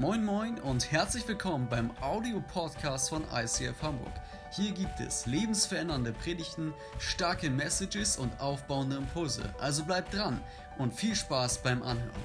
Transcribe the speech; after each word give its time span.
Moin 0.00 0.24
Moin 0.24 0.58
und 0.60 0.90
herzlich 0.90 1.28
willkommen 1.28 1.68
beim 1.68 1.90
Audio-Podcast 2.00 3.10
von 3.10 3.22
ICF 3.34 3.82
Hamburg. 3.82 4.14
Hier 4.50 4.72
gibt 4.72 4.98
es 4.98 5.26
lebensverändernde 5.26 6.14
Predigten, 6.14 6.72
starke 6.98 7.50
Messages 7.50 8.16
und 8.16 8.40
aufbauende 8.40 8.96
Impulse. 8.96 9.42
Also 9.60 9.84
bleibt 9.84 10.14
dran 10.14 10.40
und 10.78 10.94
viel 10.94 11.14
Spaß 11.14 11.62
beim 11.62 11.82
Anhören. 11.82 12.22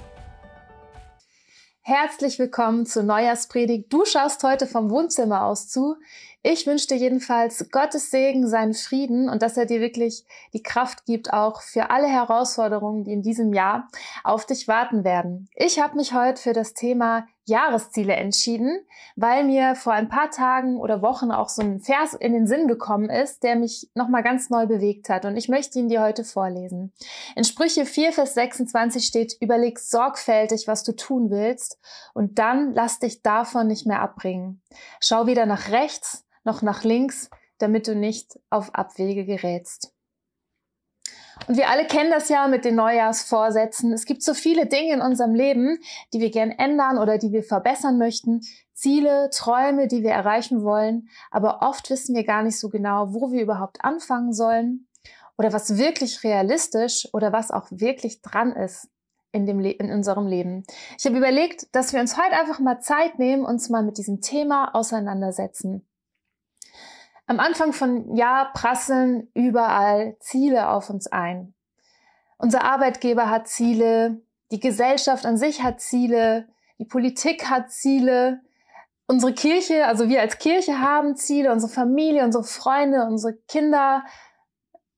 Herzlich 1.82 2.38
willkommen 2.38 2.86
zur 2.86 3.02
Neujahrspredigt. 3.02 3.92
Du 3.92 4.06
schaust 4.06 4.42
heute 4.42 4.66
vom 4.66 4.88
Wohnzimmer 4.88 5.44
aus 5.44 5.68
zu. 5.68 5.96
Ich 6.42 6.66
wünsche 6.66 6.86
dir 6.86 6.96
jedenfalls 6.96 7.68
Gottes 7.70 8.10
Segen, 8.10 8.48
seinen 8.48 8.72
Frieden 8.72 9.28
und 9.28 9.42
dass 9.42 9.58
er 9.58 9.66
dir 9.66 9.80
wirklich 9.82 10.24
die 10.54 10.62
Kraft 10.62 11.04
gibt, 11.04 11.34
auch 11.34 11.60
für 11.60 11.90
alle 11.90 12.08
Herausforderungen, 12.08 13.04
die 13.04 13.12
in 13.12 13.22
diesem 13.22 13.52
Jahr 13.52 13.90
auf 14.24 14.46
dich 14.46 14.66
warten 14.66 15.04
werden. 15.04 15.50
Ich 15.54 15.78
habe 15.78 15.96
mich 15.96 16.14
heute 16.14 16.40
für 16.40 16.54
das 16.54 16.72
Thema 16.72 17.26
Jahresziele 17.46 18.14
entschieden, 18.14 18.84
weil 19.14 19.44
mir 19.44 19.76
vor 19.76 19.92
ein 19.92 20.08
paar 20.08 20.30
Tagen 20.30 20.76
oder 20.78 21.00
Wochen 21.00 21.30
auch 21.30 21.48
so 21.48 21.62
ein 21.62 21.80
Vers 21.80 22.14
in 22.14 22.32
den 22.32 22.46
Sinn 22.46 22.66
gekommen 22.66 23.08
ist, 23.08 23.44
der 23.44 23.56
mich 23.56 23.88
nochmal 23.94 24.22
ganz 24.22 24.50
neu 24.50 24.66
bewegt 24.66 25.08
hat 25.08 25.24
und 25.24 25.36
ich 25.36 25.48
möchte 25.48 25.78
ihn 25.78 25.88
dir 25.88 26.02
heute 26.02 26.24
vorlesen. 26.24 26.92
In 27.36 27.44
Sprüche 27.44 27.86
4, 27.86 28.12
Vers 28.12 28.34
26 28.34 29.06
steht, 29.06 29.36
überleg 29.40 29.78
sorgfältig, 29.78 30.66
was 30.66 30.82
du 30.82 30.94
tun 30.94 31.30
willst 31.30 31.78
und 32.14 32.38
dann 32.38 32.74
lass 32.74 32.98
dich 32.98 33.22
davon 33.22 33.68
nicht 33.68 33.86
mehr 33.86 34.00
abbringen. 34.00 34.60
Schau 35.00 35.26
weder 35.26 35.46
nach 35.46 35.70
rechts 35.70 36.24
noch 36.44 36.62
nach 36.62 36.84
links, 36.84 37.30
damit 37.58 37.86
du 37.88 37.94
nicht 37.94 38.38
auf 38.50 38.74
Abwege 38.74 39.24
gerätst. 39.24 39.95
Und 41.46 41.56
wir 41.56 41.68
alle 41.68 41.86
kennen 41.86 42.10
das 42.10 42.28
ja 42.28 42.48
mit 42.48 42.64
den 42.64 42.74
Neujahrsvorsätzen. 42.74 43.92
Es 43.92 44.04
gibt 44.04 44.22
so 44.22 44.34
viele 44.34 44.66
Dinge 44.66 44.94
in 44.94 45.00
unserem 45.00 45.34
Leben, 45.34 45.78
die 46.12 46.20
wir 46.20 46.30
gern 46.30 46.50
ändern 46.50 46.98
oder 46.98 47.18
die 47.18 47.32
wir 47.32 47.42
verbessern 47.42 47.98
möchten. 47.98 48.40
Ziele, 48.72 49.30
Träume, 49.30 49.86
die 49.86 50.02
wir 50.02 50.10
erreichen 50.10 50.62
wollen. 50.62 51.08
Aber 51.30 51.62
oft 51.62 51.88
wissen 51.90 52.14
wir 52.14 52.24
gar 52.24 52.42
nicht 52.42 52.58
so 52.58 52.68
genau, 52.68 53.12
wo 53.14 53.30
wir 53.30 53.42
überhaupt 53.42 53.84
anfangen 53.84 54.32
sollen 54.32 54.88
oder 55.38 55.52
was 55.52 55.76
wirklich 55.76 56.24
realistisch 56.24 57.08
oder 57.12 57.32
was 57.32 57.50
auch 57.50 57.66
wirklich 57.70 58.22
dran 58.22 58.52
ist 58.52 58.88
in, 59.32 59.46
dem 59.46 59.60
in 59.60 59.92
unserem 59.92 60.26
Leben. 60.26 60.64
Ich 60.98 61.04
habe 61.04 61.18
überlegt, 61.18 61.74
dass 61.74 61.92
wir 61.92 62.00
uns 62.00 62.16
heute 62.16 62.32
einfach 62.32 62.58
mal 62.58 62.80
Zeit 62.80 63.18
nehmen, 63.18 63.44
uns 63.44 63.68
mal 63.68 63.82
mit 63.82 63.98
diesem 63.98 64.20
Thema 64.20 64.74
auseinandersetzen. 64.74 65.86
Am 67.26 67.40
Anfang 67.40 67.72
von 67.72 68.14
Jahr 68.14 68.52
prasseln 68.52 69.28
überall 69.34 70.16
Ziele 70.20 70.68
auf 70.68 70.90
uns 70.90 71.08
ein. 71.08 71.54
Unser 72.38 72.62
Arbeitgeber 72.64 73.28
hat 73.28 73.48
Ziele, 73.48 74.22
die 74.52 74.60
Gesellschaft 74.60 75.26
an 75.26 75.36
sich 75.36 75.62
hat 75.62 75.80
Ziele, 75.80 76.48
die 76.78 76.84
Politik 76.84 77.50
hat 77.50 77.72
Ziele, 77.72 78.40
unsere 79.08 79.32
Kirche, 79.32 79.86
also 79.86 80.08
wir 80.08 80.20
als 80.20 80.38
Kirche 80.38 80.80
haben 80.80 81.16
Ziele, 81.16 81.50
unsere 81.50 81.72
Familie, 81.72 82.24
unsere 82.24 82.44
Freunde, 82.44 83.04
unsere 83.04 83.34
Kinder, 83.48 84.04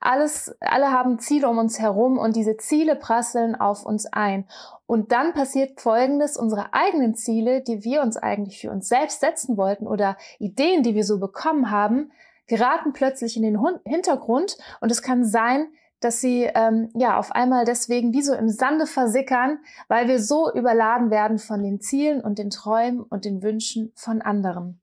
alles, 0.01 0.55
alle 0.61 0.93
haben 0.93 1.19
Ziele 1.19 1.49
um 1.49 1.59
uns 1.59 1.79
herum 1.79 2.19
und 2.19 2.37
diese 2.37 2.57
Ziele 2.57 2.97
prasseln 2.97 3.55
auf 3.57 3.85
uns 3.85 4.07
ein. 4.07 4.47
Und 4.87 5.13
dann 5.13 5.35
passiert 5.35 5.81
Folgendes, 5.81 6.37
unsere 6.37 6.73
eigenen 6.73 7.15
Ziele, 7.15 7.63
die 7.63 7.85
wir 7.85 8.03
uns 8.03 8.17
eigentlich 8.17 8.61
für 8.61 8.71
uns 8.71 8.89
selbst 8.89 9.21
setzen 9.21 9.57
wollten 9.57 9.87
oder 9.87 10.17
Ideen, 10.39 10.83
die 10.83 10.95
wir 10.95 11.05
so 11.05 11.19
bekommen 11.19 11.71
haben, 11.71 12.11
geraten 12.47 12.93
plötzlich 12.93 13.37
in 13.37 13.43
den 13.43 13.59
Hintergrund 13.85 14.57
und 14.81 14.91
es 14.91 15.03
kann 15.03 15.25
sein, 15.25 15.69
dass 16.01 16.21
sie 16.21 16.49
ähm, 16.55 16.91
ja 16.95 17.19
auf 17.19 17.33
einmal 17.33 17.65
deswegen 17.65 18.13
wie 18.13 18.23
so 18.23 18.33
im 18.33 18.49
Sande 18.49 18.87
versickern, 18.87 19.59
weil 19.89 20.09
wir 20.09 20.23
so 20.23 20.51
überladen 20.53 21.11
werden 21.11 21.39
von 21.39 21.63
den 21.63 21.81
Zielen 21.81 22.21
und 22.21 22.39
den 22.39 22.51
Träumen 22.51 23.03
und 23.03 23.25
den 23.25 23.43
Wünschen 23.43 23.93
von 23.95 24.23
anderen. 24.23 24.81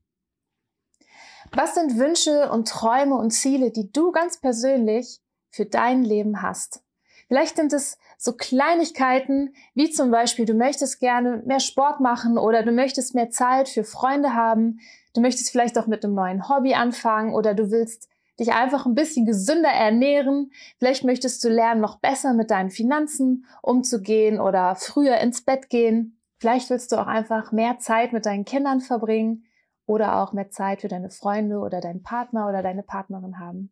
Was 1.58 1.74
sind 1.74 1.98
Wünsche 1.98 2.52
und 2.52 2.68
Träume 2.68 3.16
und 3.16 3.32
Ziele, 3.32 3.72
die 3.72 3.90
du 3.90 4.12
ganz 4.12 4.42
persönlich 4.42 5.22
für 5.50 5.66
dein 5.66 6.04
Leben 6.04 6.42
hast? 6.42 6.84
Vielleicht 7.30 7.56
sind 7.56 7.72
es 7.72 7.98
so 8.18 8.34
Kleinigkeiten, 8.34 9.56
wie 9.74 9.90
zum 9.90 10.12
Beispiel, 10.12 10.44
du 10.44 10.54
möchtest 10.54 11.00
gerne 11.00 11.42
mehr 11.46 11.62
Sport 11.62 12.02
machen 12.02 12.38
oder 12.38 12.62
du 12.64 12.74
möchtest 12.74 13.16
mehr 13.16 13.30
Zeit 13.30 13.70
für 13.70 13.86
Freunde 13.86 14.34
haben. 14.34 14.82
Du 15.14 15.22
möchtest 15.22 15.50
vielleicht 15.50 15.78
auch 15.78 15.88
mit 15.88 16.04
einem 16.04 16.14
neuen 16.14 16.50
Hobby 16.50 16.74
anfangen 16.74 17.34
oder 17.34 17.54
du 17.54 17.72
willst 17.72 18.10
dich 18.38 18.52
einfach 18.52 18.86
ein 18.86 18.94
bisschen 18.94 19.26
gesünder 19.26 19.70
ernähren. 19.70 20.52
Vielleicht 20.78 21.06
möchtest 21.06 21.42
du 21.42 21.48
lernen, 21.48 21.80
noch 21.80 22.00
besser 22.00 22.34
mit 22.34 22.52
deinen 22.52 22.70
Finanzen 22.70 23.46
umzugehen 23.62 24.42
oder 24.42 24.76
früher 24.76 25.20
ins 25.20 25.42
Bett 25.42 25.70
gehen. 25.70 26.20
Vielleicht 26.38 26.70
willst 26.70 26.92
du 26.92 26.98
auch 26.98 27.08
einfach 27.08 27.54
mehr 27.54 27.80
Zeit 27.80 28.12
mit 28.12 28.26
deinen 28.26 28.44
Kindern 28.44 28.82
verbringen 28.82 29.46
oder 29.86 30.22
auch 30.22 30.34
mehr 30.34 30.50
Zeit 30.50 30.82
für 30.82 30.88
deine 30.88 31.10
Freunde 31.10 31.60
oder 31.60 31.82
deinen 31.82 32.04
Partner 32.04 32.48
oder 32.48 32.62
deine 32.62 32.84
Partnerin 32.84 33.40
haben. 33.40 33.72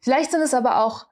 Vielleicht 0.00 0.30
sind 0.30 0.42
es 0.42 0.54
aber 0.54 0.84
auch 0.84 1.06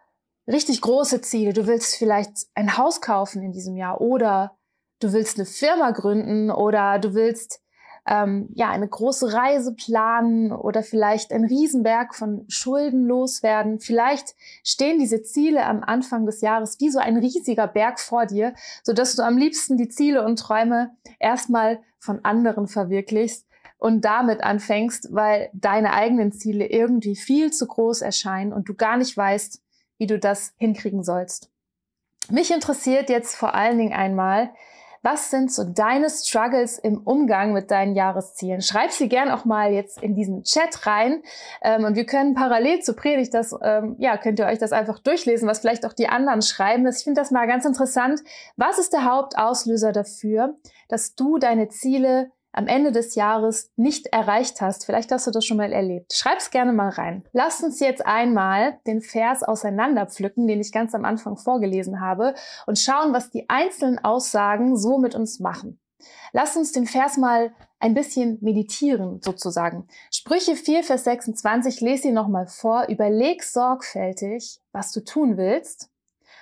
richtig 0.46 0.80
große 0.80 1.20
Ziele. 1.20 1.52
Du 1.52 1.66
willst 1.66 1.96
vielleicht 1.96 2.46
ein 2.54 2.76
Haus 2.76 3.00
kaufen 3.00 3.42
in 3.42 3.52
diesem 3.52 3.76
Jahr 3.76 4.00
oder 4.00 4.56
du 5.00 5.12
willst 5.12 5.38
eine 5.38 5.46
Firma 5.46 5.90
gründen 5.90 6.50
oder 6.50 6.98
du 6.98 7.14
willst 7.14 7.60
ähm, 8.06 8.50
ja 8.54 8.70
eine 8.70 8.86
große 8.86 9.32
Reise 9.32 9.74
planen 9.74 10.52
oder 10.52 10.82
vielleicht 10.82 11.32
ein 11.32 11.44
Riesenberg 11.44 12.14
von 12.14 12.44
Schulden 12.48 13.06
loswerden. 13.06 13.80
Vielleicht 13.80 14.34
stehen 14.62 14.98
diese 14.98 15.22
Ziele 15.22 15.64
am 15.64 15.82
Anfang 15.82 16.26
des 16.26 16.42
Jahres 16.42 16.78
wie 16.80 16.90
so 16.90 16.98
ein 16.98 17.16
riesiger 17.16 17.66
Berg 17.66 17.98
vor 17.98 18.26
dir, 18.26 18.54
so 18.82 18.92
dass 18.92 19.16
du 19.16 19.22
am 19.22 19.38
liebsten 19.38 19.78
die 19.78 19.88
Ziele 19.88 20.24
und 20.24 20.38
Träume 20.38 20.94
erstmal 21.18 21.80
von 21.98 22.22
anderen 22.24 22.68
verwirklichst 22.68 23.46
und 23.78 24.04
damit 24.04 24.42
anfängst, 24.42 25.08
weil 25.12 25.50
deine 25.52 25.92
eigenen 25.92 26.32
Ziele 26.32 26.66
irgendwie 26.66 27.16
viel 27.16 27.52
zu 27.52 27.66
groß 27.66 28.02
erscheinen 28.02 28.52
und 28.52 28.68
du 28.68 28.74
gar 28.74 28.96
nicht 28.96 29.16
weißt, 29.16 29.60
wie 29.98 30.06
du 30.06 30.18
das 30.18 30.54
hinkriegen 30.56 31.02
sollst. 31.02 31.50
Mich 32.30 32.50
interessiert 32.50 33.10
jetzt 33.10 33.36
vor 33.36 33.54
allen 33.54 33.78
Dingen 33.78 33.92
einmal, 33.92 34.50
was 35.04 35.30
sind 35.30 35.52
so 35.52 35.64
deine 35.64 36.08
Struggles 36.08 36.78
im 36.78 37.02
Umgang 37.02 37.52
mit 37.52 37.70
deinen 37.70 37.94
Jahreszielen? 37.94 38.62
Schreib 38.62 38.90
sie 38.90 39.10
gern 39.10 39.30
auch 39.30 39.44
mal 39.44 39.70
jetzt 39.70 40.02
in 40.02 40.14
diesen 40.14 40.44
Chat 40.44 40.86
rein. 40.86 41.22
Ähm, 41.60 41.84
und 41.84 41.94
wir 41.94 42.06
können 42.06 42.34
parallel 42.34 42.80
zur 42.80 42.96
Predigt 42.96 43.34
das, 43.34 43.54
ähm, 43.62 43.96
ja, 43.98 44.16
könnt 44.16 44.38
ihr 44.38 44.46
euch 44.46 44.58
das 44.58 44.72
einfach 44.72 44.98
durchlesen, 44.98 45.46
was 45.46 45.58
vielleicht 45.58 45.84
auch 45.84 45.92
die 45.92 46.08
anderen 46.08 46.40
schreiben. 46.40 46.88
Ich 46.88 47.04
finde 47.04 47.20
das 47.20 47.30
mal 47.30 47.46
ganz 47.46 47.66
interessant. 47.66 48.22
Was 48.56 48.78
ist 48.78 48.94
der 48.94 49.04
Hauptauslöser 49.04 49.92
dafür, 49.92 50.54
dass 50.88 51.14
du 51.14 51.36
deine 51.36 51.68
Ziele 51.68 52.30
am 52.54 52.68
Ende 52.68 52.92
des 52.92 53.16
Jahres 53.16 53.70
nicht 53.76 54.06
erreicht 54.06 54.60
hast. 54.60 54.86
Vielleicht 54.86 55.10
hast 55.10 55.26
du 55.26 55.30
das 55.32 55.44
schon 55.44 55.56
mal 55.56 55.72
erlebt. 55.72 56.12
Schreib's 56.14 56.50
gerne 56.50 56.72
mal 56.72 56.88
rein. 56.88 57.24
Lass 57.32 57.62
uns 57.62 57.80
jetzt 57.80 58.06
einmal 58.06 58.78
den 58.86 59.02
Vers 59.02 59.42
auseinanderpflücken, 59.42 60.46
den 60.46 60.60
ich 60.60 60.72
ganz 60.72 60.94
am 60.94 61.04
Anfang 61.04 61.36
vorgelesen 61.36 62.00
habe, 62.00 62.34
und 62.66 62.78
schauen, 62.78 63.12
was 63.12 63.30
die 63.30 63.48
einzelnen 63.50 63.98
Aussagen 63.98 64.76
so 64.76 64.98
mit 64.98 65.14
uns 65.14 65.40
machen. 65.40 65.80
Lass 66.32 66.56
uns 66.56 66.72
den 66.72 66.86
Vers 66.86 67.16
mal 67.16 67.52
ein 67.80 67.94
bisschen 67.94 68.38
meditieren, 68.40 69.20
sozusagen. 69.22 69.88
Sprüche 70.12 70.54
4, 70.54 70.84
Vers 70.84 71.04
26, 71.04 71.80
lese 71.80 72.08
ihn 72.08 72.14
nochmal 72.14 72.46
vor. 72.46 72.86
Überleg 72.88 73.42
sorgfältig, 73.42 74.60
was 74.72 74.92
du 74.92 75.04
tun 75.04 75.36
willst. 75.36 75.90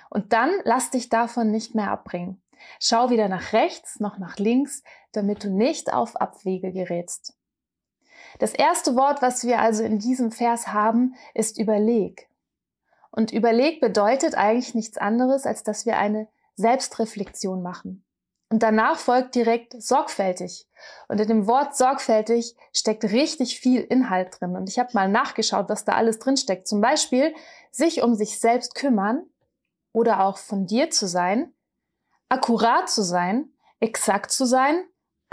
Und 0.09 0.31
dann 0.31 0.51
lass 0.63 0.91
dich 0.91 1.09
davon 1.09 1.49
nicht 1.49 1.75
mehr 1.75 1.91
abbringen. 1.91 2.41
Schau 2.79 3.09
weder 3.09 3.27
nach 3.27 3.53
rechts 3.53 3.99
noch 3.99 4.17
nach 4.17 4.37
links, 4.37 4.83
damit 5.13 5.43
du 5.43 5.49
nicht 5.49 5.93
auf 5.93 6.15
Abwege 6.15 6.71
gerätst. 6.71 7.33
Das 8.39 8.53
erste 8.53 8.95
Wort, 8.95 9.21
was 9.21 9.43
wir 9.43 9.59
also 9.59 9.83
in 9.83 9.99
diesem 9.99 10.31
Vers 10.31 10.67
haben, 10.67 11.15
ist 11.33 11.57
überleg. 11.57 12.29
Und 13.11 13.31
überleg 13.31 13.79
bedeutet 13.79 14.35
eigentlich 14.35 14.73
nichts 14.73 14.97
anderes, 14.97 15.45
als 15.45 15.63
dass 15.63 15.85
wir 15.85 15.97
eine 15.97 16.27
Selbstreflexion 16.55 17.61
machen. 17.61 18.03
Und 18.49 18.61
danach 18.61 18.99
folgt 18.99 19.35
direkt 19.35 19.81
sorgfältig. 19.81 20.67
Und 21.07 21.19
in 21.19 21.27
dem 21.27 21.47
Wort 21.47 21.75
sorgfältig 21.75 22.55
steckt 22.71 23.03
richtig 23.05 23.59
viel 23.59 23.81
Inhalt 23.81 24.39
drin. 24.39 24.55
Und 24.55 24.69
ich 24.69 24.77
habe 24.77 24.91
mal 24.93 25.09
nachgeschaut, 25.09 25.69
was 25.69 25.85
da 25.85 25.93
alles 25.93 26.19
drin 26.19 26.37
steckt. 26.37 26.67
Zum 26.67 26.79
Beispiel 26.79 27.33
sich 27.71 28.03
um 28.03 28.13
sich 28.13 28.39
selbst 28.39 28.75
kümmern 28.75 29.23
oder 29.91 30.23
auch 30.23 30.37
von 30.37 30.67
dir 30.67 30.91
zu 30.91 31.07
sein, 31.07 31.51
akkurat 32.29 32.89
zu 32.89 33.03
sein, 33.03 33.49
exakt 33.79 34.31
zu 34.31 34.45
sein, 34.45 34.83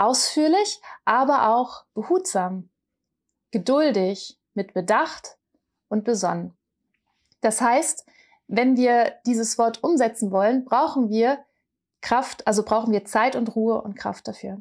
ausführlich, 0.01 0.81
aber 1.05 1.49
auch 1.49 1.85
behutsam, 1.93 2.69
geduldig, 3.51 4.39
mit 4.53 4.73
Bedacht 4.73 5.37
und 5.89 6.03
besonnen. 6.03 6.53
Das 7.41 7.61
heißt, 7.61 8.05
wenn 8.47 8.75
wir 8.75 9.13
dieses 9.25 9.57
Wort 9.57 9.83
umsetzen 9.83 10.31
wollen, 10.31 10.65
brauchen 10.65 11.09
wir 11.09 11.39
Kraft, 12.01 12.47
also 12.47 12.63
brauchen 12.63 12.91
wir 12.91 13.05
Zeit 13.05 13.35
und 13.35 13.55
Ruhe 13.55 13.79
und 13.81 13.95
Kraft 13.95 14.27
dafür. 14.27 14.59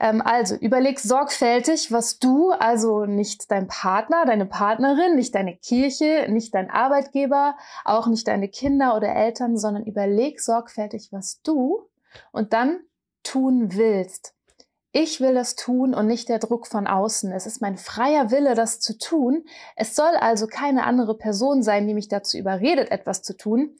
Ähm, 0.00 0.20
also 0.20 0.54
überleg 0.54 1.00
sorgfältig, 1.00 1.90
was 1.90 2.18
du, 2.18 2.50
also 2.50 3.06
nicht 3.06 3.50
dein 3.50 3.68
Partner, 3.68 4.26
deine 4.26 4.46
Partnerin, 4.46 5.16
nicht 5.16 5.34
deine 5.34 5.56
Kirche, 5.56 6.26
nicht 6.28 6.54
dein 6.54 6.70
Arbeitgeber, 6.70 7.56
auch 7.86 8.06
nicht 8.06 8.28
deine 8.28 8.48
Kinder 8.48 8.96
oder 8.96 9.14
Eltern, 9.14 9.56
sondern 9.56 9.84
überleg 9.84 10.40
sorgfältig, 10.40 11.08
was 11.10 11.40
du 11.42 11.88
und 12.32 12.52
dann 12.52 12.80
tun 13.22 13.74
willst. 13.74 14.34
Ich 14.92 15.20
will 15.20 15.34
das 15.34 15.54
tun 15.54 15.94
und 15.94 16.06
nicht 16.06 16.28
der 16.28 16.38
Druck 16.38 16.66
von 16.66 16.86
außen. 16.86 17.30
Es 17.32 17.46
ist 17.46 17.60
mein 17.60 17.76
freier 17.76 18.30
Wille, 18.30 18.54
das 18.54 18.80
zu 18.80 18.96
tun. 18.96 19.44
Es 19.76 19.94
soll 19.94 20.14
also 20.20 20.46
keine 20.46 20.84
andere 20.84 21.16
Person 21.16 21.62
sein, 21.62 21.86
die 21.86 21.94
mich 21.94 22.08
dazu 22.08 22.38
überredet, 22.38 22.90
etwas 22.90 23.22
zu 23.22 23.36
tun. 23.36 23.76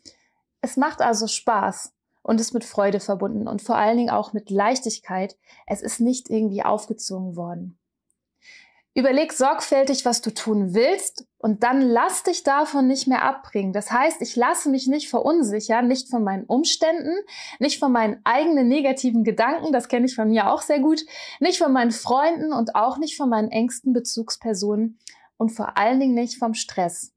Es 0.60 0.76
macht 0.76 1.00
also 1.00 1.26
Spaß 1.26 1.94
und 2.22 2.40
ist 2.40 2.52
mit 2.52 2.64
Freude 2.64 3.00
verbunden 3.00 3.48
und 3.48 3.62
vor 3.62 3.76
allen 3.76 3.96
Dingen 3.96 4.10
auch 4.10 4.34
mit 4.34 4.50
Leichtigkeit. 4.50 5.36
Es 5.66 5.80
ist 5.80 6.00
nicht 6.00 6.28
irgendwie 6.28 6.62
aufgezwungen 6.62 7.36
worden. 7.36 7.77
Überleg 8.98 9.32
sorgfältig, 9.32 10.04
was 10.04 10.22
du 10.22 10.34
tun 10.34 10.74
willst 10.74 11.24
und 11.38 11.62
dann 11.62 11.80
lass 11.82 12.24
dich 12.24 12.42
davon 12.42 12.88
nicht 12.88 13.06
mehr 13.06 13.22
abbringen. 13.22 13.72
Das 13.72 13.92
heißt, 13.92 14.20
ich 14.22 14.34
lasse 14.34 14.68
mich 14.70 14.88
nicht 14.88 15.08
verunsichern, 15.08 15.86
nicht 15.86 16.10
von 16.10 16.24
meinen 16.24 16.42
Umständen, 16.46 17.14
nicht 17.60 17.78
von 17.78 17.92
meinen 17.92 18.20
eigenen 18.24 18.66
negativen 18.66 19.22
Gedanken, 19.22 19.72
das 19.72 19.86
kenne 19.86 20.06
ich 20.06 20.16
von 20.16 20.30
mir 20.30 20.50
auch 20.50 20.62
sehr 20.62 20.80
gut, 20.80 21.02
nicht 21.38 21.58
von 21.58 21.72
meinen 21.72 21.92
Freunden 21.92 22.52
und 22.52 22.74
auch 22.74 22.98
nicht 22.98 23.16
von 23.16 23.28
meinen 23.28 23.52
engsten 23.52 23.92
Bezugspersonen 23.92 24.98
und 25.36 25.50
vor 25.50 25.78
allen 25.78 26.00
Dingen 26.00 26.14
nicht 26.14 26.36
vom 26.36 26.54
Stress. 26.54 27.12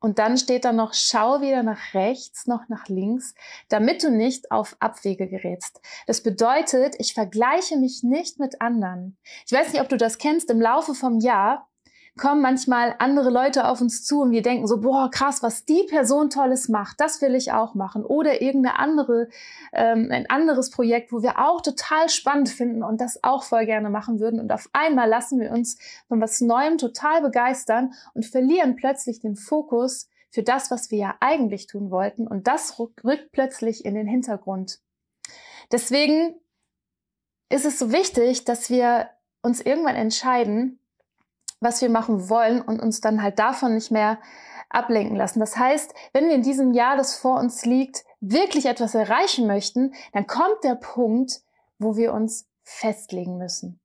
Und 0.00 0.18
dann 0.18 0.38
steht 0.38 0.64
da 0.64 0.72
noch, 0.72 0.94
schau 0.94 1.40
weder 1.40 1.62
nach 1.62 1.94
rechts 1.94 2.46
noch 2.46 2.68
nach 2.68 2.88
links, 2.88 3.34
damit 3.68 4.02
du 4.02 4.10
nicht 4.10 4.50
auf 4.52 4.76
Abwege 4.78 5.28
gerätst. 5.28 5.80
Das 6.06 6.22
bedeutet, 6.22 6.94
ich 6.98 7.14
vergleiche 7.14 7.76
mich 7.76 8.02
nicht 8.02 8.38
mit 8.38 8.60
anderen. 8.60 9.16
Ich 9.46 9.52
weiß 9.52 9.72
nicht, 9.72 9.82
ob 9.82 9.88
du 9.88 9.96
das 9.96 10.18
kennst, 10.18 10.50
im 10.50 10.60
Laufe 10.60 10.94
vom 10.94 11.18
Jahr 11.18 11.67
kommen 12.18 12.42
manchmal 12.42 12.94
andere 12.98 13.30
Leute 13.30 13.66
auf 13.66 13.80
uns 13.80 14.04
zu 14.04 14.20
und 14.20 14.30
wir 14.30 14.42
denken 14.42 14.66
so, 14.66 14.80
boah, 14.80 15.10
krass, 15.10 15.42
was 15.42 15.64
die 15.64 15.84
Person 15.88 16.28
Tolles 16.28 16.68
macht, 16.68 17.00
das 17.00 17.22
will 17.22 17.34
ich 17.34 17.52
auch 17.52 17.74
machen. 17.74 18.04
Oder 18.04 18.42
irgendeine 18.42 18.78
andere, 18.78 19.28
ähm, 19.72 20.08
ein 20.10 20.28
anderes 20.28 20.70
Projekt, 20.70 21.12
wo 21.12 21.22
wir 21.22 21.38
auch 21.38 21.62
total 21.62 22.08
spannend 22.10 22.50
finden 22.50 22.82
und 22.82 23.00
das 23.00 23.24
auch 23.24 23.44
voll 23.44 23.64
gerne 23.64 23.88
machen 23.88 24.20
würden. 24.20 24.40
Und 24.40 24.52
auf 24.52 24.68
einmal 24.72 25.08
lassen 25.08 25.40
wir 25.40 25.50
uns 25.52 25.78
von 26.08 26.20
was 26.20 26.40
Neuem 26.40 26.76
total 26.76 27.22
begeistern 27.22 27.94
und 28.12 28.26
verlieren 28.26 28.76
plötzlich 28.76 29.20
den 29.20 29.36
Fokus 29.36 30.08
für 30.30 30.42
das, 30.42 30.70
was 30.70 30.90
wir 30.90 30.98
ja 30.98 31.14
eigentlich 31.20 31.66
tun 31.66 31.90
wollten. 31.90 32.26
Und 32.26 32.46
das 32.46 32.78
rückt 32.78 33.32
plötzlich 33.32 33.84
in 33.84 33.94
den 33.94 34.06
Hintergrund. 34.06 34.80
Deswegen 35.72 36.34
ist 37.50 37.64
es 37.64 37.78
so 37.78 37.92
wichtig, 37.92 38.44
dass 38.44 38.68
wir 38.68 39.08
uns 39.42 39.60
irgendwann 39.60 39.96
entscheiden, 39.96 40.78
was 41.60 41.82
wir 41.82 41.90
machen 41.90 42.28
wollen 42.28 42.60
und 42.60 42.80
uns 42.80 43.00
dann 43.00 43.22
halt 43.22 43.38
davon 43.38 43.74
nicht 43.74 43.90
mehr 43.90 44.18
ablenken 44.70 45.16
lassen. 45.16 45.40
Das 45.40 45.56
heißt, 45.56 45.94
wenn 46.12 46.28
wir 46.28 46.34
in 46.34 46.42
diesem 46.42 46.72
Jahr, 46.72 46.96
das 46.96 47.16
vor 47.16 47.38
uns 47.38 47.64
liegt, 47.64 48.04
wirklich 48.20 48.66
etwas 48.66 48.94
erreichen 48.94 49.46
möchten, 49.46 49.94
dann 50.12 50.26
kommt 50.26 50.62
der 50.64 50.74
Punkt, 50.74 51.40
wo 51.78 51.96
wir 51.96 52.12
uns 52.12 52.46
festlegen 52.62 53.38
müssen. 53.38 53.80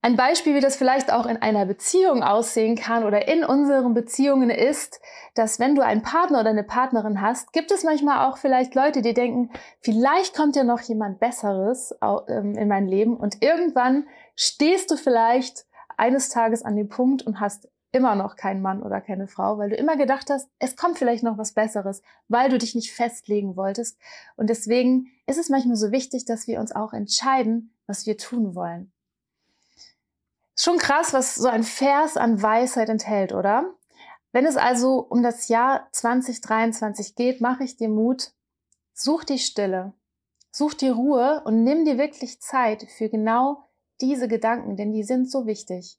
Ein 0.00 0.14
Beispiel, 0.14 0.54
wie 0.54 0.60
das 0.60 0.76
vielleicht 0.76 1.12
auch 1.12 1.26
in 1.26 1.38
einer 1.38 1.66
Beziehung 1.66 2.22
aussehen 2.22 2.76
kann 2.76 3.04
oder 3.04 3.26
in 3.26 3.44
unseren 3.44 3.94
Beziehungen 3.94 4.48
ist, 4.48 5.00
dass 5.34 5.58
wenn 5.58 5.74
du 5.74 5.82
einen 5.82 6.02
Partner 6.02 6.40
oder 6.40 6.50
eine 6.50 6.62
Partnerin 6.62 7.20
hast, 7.20 7.52
gibt 7.52 7.72
es 7.72 7.82
manchmal 7.82 8.28
auch 8.28 8.38
vielleicht 8.38 8.76
Leute, 8.76 9.02
die 9.02 9.12
denken, 9.12 9.50
vielleicht 9.80 10.36
kommt 10.36 10.54
ja 10.54 10.62
noch 10.62 10.80
jemand 10.82 11.18
Besseres 11.18 11.96
ähm, 12.28 12.54
in 12.54 12.68
mein 12.68 12.86
Leben 12.86 13.16
und 13.16 13.42
irgendwann 13.42 14.06
stehst 14.36 14.92
du 14.92 14.96
vielleicht 14.96 15.66
eines 15.98 16.28
Tages 16.28 16.62
an 16.62 16.76
dem 16.76 16.88
Punkt 16.88 17.22
und 17.22 17.40
hast 17.40 17.68
immer 17.92 18.14
noch 18.14 18.36
keinen 18.36 18.62
Mann 18.62 18.82
oder 18.82 19.00
keine 19.00 19.26
Frau, 19.28 19.58
weil 19.58 19.70
du 19.70 19.76
immer 19.76 19.96
gedacht 19.96 20.28
hast, 20.30 20.48
es 20.58 20.76
kommt 20.76 20.98
vielleicht 20.98 21.22
noch 21.22 21.38
was 21.38 21.52
Besseres, 21.52 22.02
weil 22.28 22.50
du 22.50 22.58
dich 22.58 22.74
nicht 22.74 22.92
festlegen 22.92 23.56
wolltest. 23.56 23.98
Und 24.36 24.50
deswegen 24.50 25.10
ist 25.26 25.38
es 25.38 25.48
manchmal 25.48 25.76
so 25.76 25.90
wichtig, 25.90 26.24
dass 26.26 26.46
wir 26.46 26.60
uns 26.60 26.72
auch 26.72 26.92
entscheiden, 26.92 27.74
was 27.86 28.06
wir 28.06 28.18
tun 28.18 28.54
wollen. 28.54 28.92
Schon 30.56 30.78
krass, 30.78 31.12
was 31.12 31.34
so 31.34 31.48
ein 31.48 31.62
Vers 31.62 32.16
an 32.16 32.42
Weisheit 32.42 32.88
enthält, 32.88 33.32
oder? 33.32 33.74
Wenn 34.32 34.44
es 34.44 34.56
also 34.56 34.98
um 34.98 35.22
das 35.22 35.48
Jahr 35.48 35.88
2023 35.92 37.14
geht, 37.14 37.40
mache 37.40 37.64
ich 37.64 37.76
dir 37.76 37.88
Mut, 37.88 38.32
such 38.92 39.24
die 39.24 39.38
Stille, 39.38 39.94
such 40.50 40.74
die 40.74 40.90
Ruhe 40.90 41.42
und 41.44 41.64
nimm 41.64 41.84
dir 41.84 41.96
wirklich 41.96 42.40
Zeit 42.40 42.86
für 42.98 43.08
genau 43.08 43.67
diese 44.00 44.28
Gedanken, 44.28 44.76
denn 44.76 44.92
die 44.92 45.04
sind 45.04 45.30
so 45.30 45.46
wichtig. 45.46 45.98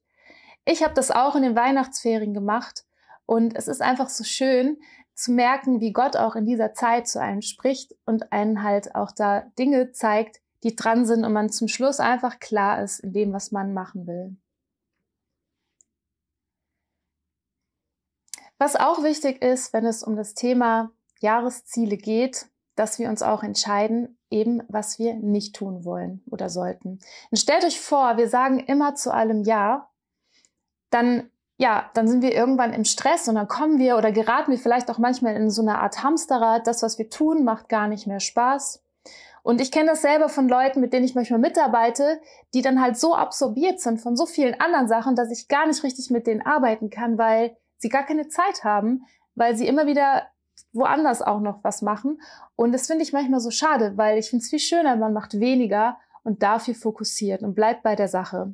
Ich 0.66 0.84
habe 0.84 0.94
das 0.94 1.12
auch 1.12 1.36
in 1.36 1.44
den 1.44 1.56
Weihnachtsferien 1.56 2.34
gemacht 2.34 2.86
und 3.25 3.56
es 3.56 3.68
ist 3.68 3.81
einfach 3.81 4.10
so 4.10 4.24
schön 4.24 4.78
zu 5.13 5.31
merken, 5.31 5.81
wie 5.81 5.92
Gott 5.92 6.16
auch 6.16 6.36
in 6.36 6.46
dieser 6.46 6.74
Zeit 6.74 7.07
zu 7.07 7.22
einem 7.22 7.42
spricht 7.42 7.94
und 8.06 8.31
einen 8.31 8.63
halt 8.63 8.96
auch 8.96 9.12
da 9.12 9.42
Dinge 9.57 9.92
zeigt, 9.92 10.40
die 10.63 10.75
dran 10.75 11.06
sind 11.06 11.25
und 11.25 11.34
man 11.34 11.50
zum 11.50 11.68
Schluss 11.68 12.00
einfach 12.00 12.40
klar 12.40 12.81
ist 12.81 13.00
in 13.00 13.13
dem, 13.13 13.34
was 13.34 13.51
man 13.51 13.74
machen 13.74 14.07
will. 14.07 14.36
Was 18.57 18.75
auch 18.75 19.04
wichtig 19.04 19.42
ist, 19.42 19.72
wenn 19.74 19.86
es 19.86 20.04
um 20.04 20.16
das 20.18 20.34
Thema 20.34 20.92
Jahresziele 21.22 21.98
geht, 21.98 22.50
dass 22.79 22.97
wir 22.97 23.09
uns 23.09 23.21
auch 23.21 23.43
entscheiden, 23.43 24.17
eben, 24.29 24.63
was 24.67 24.99
wir 24.99 25.15
nicht 25.15 25.55
tun 25.55 25.83
wollen 25.83 26.23
oder 26.29 26.49
sollten. 26.49 26.99
Und 27.29 27.37
stellt 27.37 27.65
euch 27.65 27.79
vor, 27.79 28.17
wir 28.17 28.29
sagen 28.29 28.59
immer 28.59 28.95
zu 28.95 29.13
allem 29.13 29.43
Ja, 29.43 29.89
dann 30.89 31.29
ja, 31.61 31.91
dann 31.93 32.07
sind 32.07 32.21
wir 32.21 32.33
irgendwann 32.33 32.71
im 32.71 32.85
Stress 32.85 33.27
und 33.27 33.35
dann 33.35 33.49
kommen 33.49 33.79
wir 33.79 33.97
oder 33.97 34.13
geraten 34.13 34.51
wir 34.51 34.57
vielleicht 34.57 34.89
auch 34.89 34.97
manchmal 34.97 35.35
in 35.35 35.49
so 35.49 35.61
eine 35.61 35.79
Art 35.79 36.01
Hamsterrad. 36.01 36.65
Das, 36.65 36.83
was 36.83 36.97
wir 36.97 37.09
tun, 37.09 37.43
macht 37.43 37.67
gar 37.67 37.89
nicht 37.89 38.07
mehr 38.07 38.21
Spaß. 38.21 38.81
Und 39.43 39.59
ich 39.59 39.69
kenne 39.69 39.89
das 39.89 40.01
selber 40.01 40.29
von 40.29 40.47
Leuten, 40.47 40.79
mit 40.79 40.93
denen 40.93 41.03
ich 41.03 41.15
manchmal 41.15 41.39
mitarbeite, 41.39 42.21
die 42.53 42.61
dann 42.61 42.81
halt 42.81 42.97
so 42.97 43.13
absorbiert 43.13 43.81
sind 43.81 43.99
von 43.99 44.15
so 44.15 44.25
vielen 44.25 44.59
anderen 44.61 44.87
Sachen, 44.87 45.15
dass 45.15 45.31
ich 45.31 45.49
gar 45.49 45.67
nicht 45.67 45.83
richtig 45.83 46.09
mit 46.09 46.27
denen 46.27 46.41
arbeiten 46.41 46.89
kann, 46.89 47.17
weil 47.17 47.57
sie 47.77 47.89
gar 47.89 48.05
keine 48.05 48.29
Zeit 48.29 48.63
haben, 48.63 49.05
weil 49.35 49.57
sie 49.57 49.67
immer 49.67 49.85
wieder 49.85 50.27
woanders 50.73 51.21
auch 51.21 51.39
noch 51.39 51.63
was 51.63 51.81
machen. 51.81 52.21
Und 52.56 52.71
das 52.71 52.88
finde 52.88 53.03
ich 53.03 53.13
manchmal 53.13 53.39
so 53.39 53.51
schade, 53.51 53.94
weil 53.95 54.17
ich 54.17 54.29
finde 54.29 54.44
es 54.44 54.50
viel 54.50 54.59
schöner, 54.59 54.95
man 54.95 55.13
macht 55.13 55.39
weniger 55.39 55.97
und 56.23 56.44
dafür 56.44 56.75
fokussiert 56.75 57.44
und 57.44 57.56
bleibt 57.56 57.83
bei 57.83 57.95
der 57.95 58.07
Sache. 58.07 58.53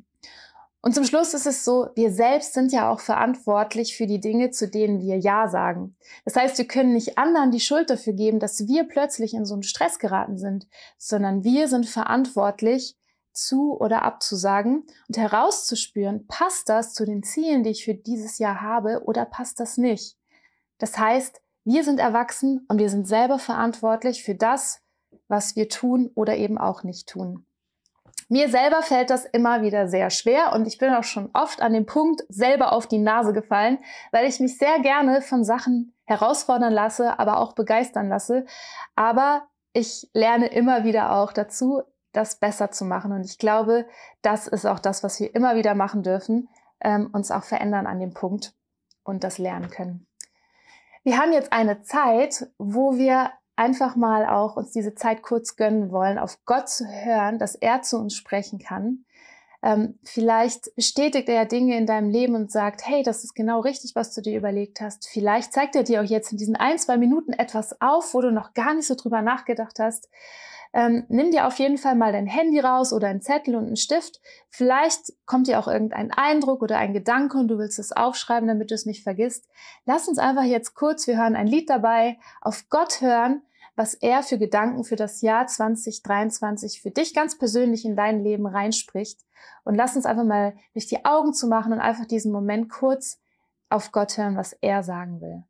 Und 0.82 0.94
zum 0.94 1.04
Schluss 1.04 1.34
ist 1.34 1.46
es 1.46 1.64
so, 1.64 1.88
wir 1.96 2.12
selbst 2.12 2.54
sind 2.54 2.72
ja 2.72 2.90
auch 2.90 3.00
verantwortlich 3.00 3.96
für 3.96 4.06
die 4.06 4.20
Dinge, 4.20 4.52
zu 4.52 4.68
denen 4.68 5.00
wir 5.00 5.18
Ja 5.18 5.48
sagen. 5.48 5.96
Das 6.24 6.36
heißt, 6.36 6.58
wir 6.58 6.68
können 6.68 6.92
nicht 6.92 7.18
anderen 7.18 7.50
die 7.50 7.58
Schuld 7.58 7.90
dafür 7.90 8.12
geben, 8.12 8.38
dass 8.38 8.68
wir 8.68 8.84
plötzlich 8.84 9.34
in 9.34 9.44
so 9.44 9.54
einen 9.54 9.64
Stress 9.64 9.98
geraten 9.98 10.38
sind, 10.38 10.68
sondern 10.96 11.42
wir 11.42 11.66
sind 11.66 11.86
verantwortlich, 11.86 12.96
zu 13.36 13.78
oder 13.78 14.02
abzusagen 14.02 14.84
und 15.08 15.16
herauszuspüren, 15.16 16.26
passt 16.26 16.68
das 16.68 16.94
zu 16.94 17.04
den 17.04 17.22
Zielen, 17.22 17.62
die 17.62 17.70
ich 17.70 17.84
für 17.84 17.94
dieses 17.94 18.38
Jahr 18.38 18.60
habe 18.60 19.02
oder 19.04 19.24
passt 19.24 19.60
das 19.60 19.76
nicht. 19.76 20.16
Das 20.78 20.98
heißt, 20.98 21.40
wir 21.66 21.82
sind 21.82 21.98
erwachsen 21.98 22.64
und 22.68 22.78
wir 22.78 22.88
sind 22.88 23.08
selber 23.08 23.40
verantwortlich 23.40 24.22
für 24.22 24.36
das, 24.36 24.82
was 25.26 25.56
wir 25.56 25.68
tun 25.68 26.12
oder 26.14 26.36
eben 26.36 26.58
auch 26.58 26.84
nicht 26.84 27.08
tun. 27.08 27.44
Mir 28.28 28.48
selber 28.48 28.82
fällt 28.82 29.10
das 29.10 29.24
immer 29.24 29.62
wieder 29.62 29.88
sehr 29.88 30.10
schwer 30.10 30.52
und 30.52 30.68
ich 30.68 30.78
bin 30.78 30.94
auch 30.94 31.02
schon 31.02 31.28
oft 31.32 31.60
an 31.60 31.72
dem 31.72 31.84
Punkt 31.84 32.22
selber 32.28 32.72
auf 32.72 32.86
die 32.86 32.98
Nase 32.98 33.32
gefallen, 33.32 33.78
weil 34.12 34.28
ich 34.28 34.38
mich 34.38 34.58
sehr 34.58 34.78
gerne 34.78 35.22
von 35.22 35.42
Sachen 35.42 35.92
herausfordern 36.04 36.72
lasse, 36.72 37.18
aber 37.18 37.40
auch 37.40 37.52
begeistern 37.52 38.08
lasse. 38.08 38.46
Aber 38.94 39.48
ich 39.72 40.08
lerne 40.12 40.46
immer 40.46 40.84
wieder 40.84 41.16
auch 41.16 41.32
dazu, 41.32 41.82
das 42.12 42.36
besser 42.36 42.70
zu 42.70 42.84
machen. 42.84 43.10
Und 43.10 43.24
ich 43.24 43.38
glaube, 43.38 43.86
das 44.22 44.46
ist 44.46 44.66
auch 44.66 44.78
das, 44.78 45.02
was 45.02 45.18
wir 45.18 45.34
immer 45.34 45.56
wieder 45.56 45.74
machen 45.74 46.04
dürfen, 46.04 46.48
ähm, 46.80 47.10
uns 47.12 47.32
auch 47.32 47.44
verändern 47.44 47.88
an 47.88 47.98
dem 47.98 48.14
Punkt 48.14 48.54
und 49.02 49.24
das 49.24 49.38
lernen 49.38 49.68
können. 49.68 50.05
Wir 51.06 51.18
haben 51.18 51.32
jetzt 51.32 51.52
eine 51.52 51.82
Zeit, 51.82 52.48
wo 52.58 52.96
wir 52.96 53.30
einfach 53.54 53.94
mal 53.94 54.26
auch 54.26 54.56
uns 54.56 54.72
diese 54.72 54.96
Zeit 54.96 55.22
kurz 55.22 55.54
gönnen 55.54 55.92
wollen, 55.92 56.18
auf 56.18 56.44
Gott 56.46 56.68
zu 56.68 56.84
hören, 56.84 57.38
dass 57.38 57.54
er 57.54 57.82
zu 57.82 57.96
uns 57.96 58.16
sprechen 58.16 58.58
kann. 58.58 59.04
Ähm, 59.62 60.00
vielleicht 60.02 60.74
bestätigt 60.74 61.28
er 61.28 61.46
Dinge 61.46 61.78
in 61.78 61.86
deinem 61.86 62.10
Leben 62.10 62.34
und 62.34 62.50
sagt, 62.50 62.84
hey, 62.88 63.04
das 63.04 63.22
ist 63.22 63.34
genau 63.34 63.60
richtig, 63.60 63.94
was 63.94 64.12
du 64.14 64.20
dir 64.20 64.36
überlegt 64.36 64.80
hast. 64.80 65.06
Vielleicht 65.08 65.52
zeigt 65.52 65.76
er 65.76 65.84
dir 65.84 66.00
auch 66.00 66.04
jetzt 66.04 66.32
in 66.32 66.38
diesen 66.38 66.56
ein, 66.56 66.76
zwei 66.76 66.96
Minuten 66.96 67.32
etwas 67.32 67.80
auf, 67.80 68.12
wo 68.12 68.20
du 68.20 68.32
noch 68.32 68.52
gar 68.52 68.74
nicht 68.74 68.88
so 68.88 68.96
drüber 68.96 69.22
nachgedacht 69.22 69.78
hast. 69.78 70.08
Ähm, 70.76 71.06
nimm 71.08 71.30
dir 71.30 71.46
auf 71.46 71.58
jeden 71.58 71.78
Fall 71.78 71.94
mal 71.94 72.12
dein 72.12 72.26
Handy 72.26 72.60
raus 72.60 72.92
oder 72.92 73.08
einen 73.08 73.22
Zettel 73.22 73.56
und 73.56 73.64
einen 73.64 73.76
Stift. 73.76 74.20
Vielleicht 74.50 75.14
kommt 75.24 75.46
dir 75.46 75.58
auch 75.58 75.68
irgendein 75.68 76.12
Eindruck 76.12 76.60
oder 76.60 76.76
ein 76.76 76.92
Gedanke 76.92 77.38
und 77.38 77.48
du 77.48 77.56
willst 77.56 77.78
es 77.78 77.92
aufschreiben, 77.92 78.46
damit 78.46 78.70
du 78.70 78.74
es 78.74 78.84
nicht 78.84 79.02
vergisst. 79.02 79.48
Lass 79.86 80.06
uns 80.06 80.18
einfach 80.18 80.42
jetzt 80.42 80.74
kurz, 80.74 81.06
wir 81.06 81.16
hören 81.16 81.34
ein 81.34 81.46
Lied 81.46 81.70
dabei, 81.70 82.18
auf 82.42 82.68
Gott 82.68 83.00
hören, 83.00 83.40
was 83.74 83.94
er 83.94 84.22
für 84.22 84.36
Gedanken 84.36 84.84
für 84.84 84.96
das 84.96 85.22
Jahr 85.22 85.46
2023 85.46 86.82
für 86.82 86.90
dich 86.90 87.14
ganz 87.14 87.38
persönlich 87.38 87.86
in 87.86 87.96
dein 87.96 88.22
Leben 88.22 88.46
reinspricht. 88.46 89.20
Und 89.64 89.76
lass 89.76 89.96
uns 89.96 90.04
einfach 90.04 90.24
mal 90.24 90.56
durch 90.74 90.86
die 90.86 91.06
Augen 91.06 91.32
zu 91.32 91.48
machen 91.48 91.72
und 91.72 91.80
einfach 91.80 92.04
diesen 92.04 92.32
Moment 92.32 92.68
kurz 92.68 93.18
auf 93.70 93.92
Gott 93.92 94.18
hören, 94.18 94.36
was 94.36 94.52
er 94.52 94.82
sagen 94.82 95.22
will. 95.22 95.42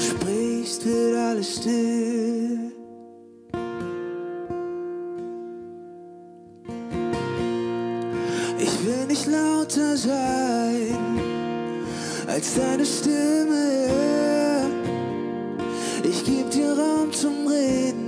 Sprichst, 0.00 0.84
wird 0.84 1.16
alles 1.16 1.56
still. 1.56 2.72
Ich 8.58 8.86
will 8.86 9.06
nicht 9.06 9.26
lauter 9.26 9.96
sein 9.96 10.96
als 12.26 12.54
deine 12.54 12.86
Stimme. 12.86 13.90
Ich 16.02 16.24
geb 16.24 16.50
dir 16.50 16.72
Raum 16.72 17.12
zum 17.12 17.46
Reden. 17.46 17.99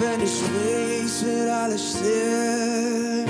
Wenn 0.00 0.20
du 0.20 0.26
sprichst, 0.26 1.24
wird 1.24 1.48
alles 1.48 1.90
still. 1.90 3.24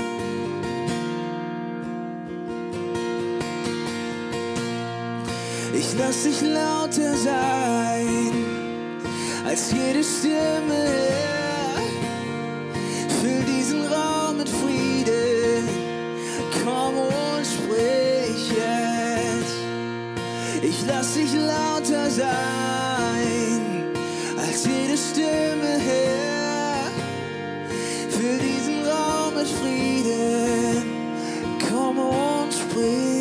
Ich 5.73 5.93
lass 5.97 6.23
dich 6.23 6.41
lauter 6.41 7.15
sein 7.15 8.33
als 9.45 9.71
jede 9.71 10.03
Stimme. 10.03 10.83
Füll 13.21 13.43
diesen 13.43 13.85
Raum 13.85 14.37
mit 14.37 14.49
Frieden. 14.49 15.67
Komm 16.63 16.97
und 16.97 17.45
sprich 17.45 18.49
jetzt. 18.49 19.55
Ich 20.61 20.85
lass 20.87 21.13
dich 21.13 21.33
lauter 21.33 22.09
sein 22.09 23.61
als 24.37 24.65
jede 24.65 24.97
Stimme 24.97 25.79
her. 25.79 26.36
Füll 28.27 28.39
diesen 28.39 28.85
Raum 28.85 29.35
mit 29.35 29.47
Frieden. 29.47 30.83
Komm 31.69 31.97
und 31.97 32.51
sprich 32.51 33.16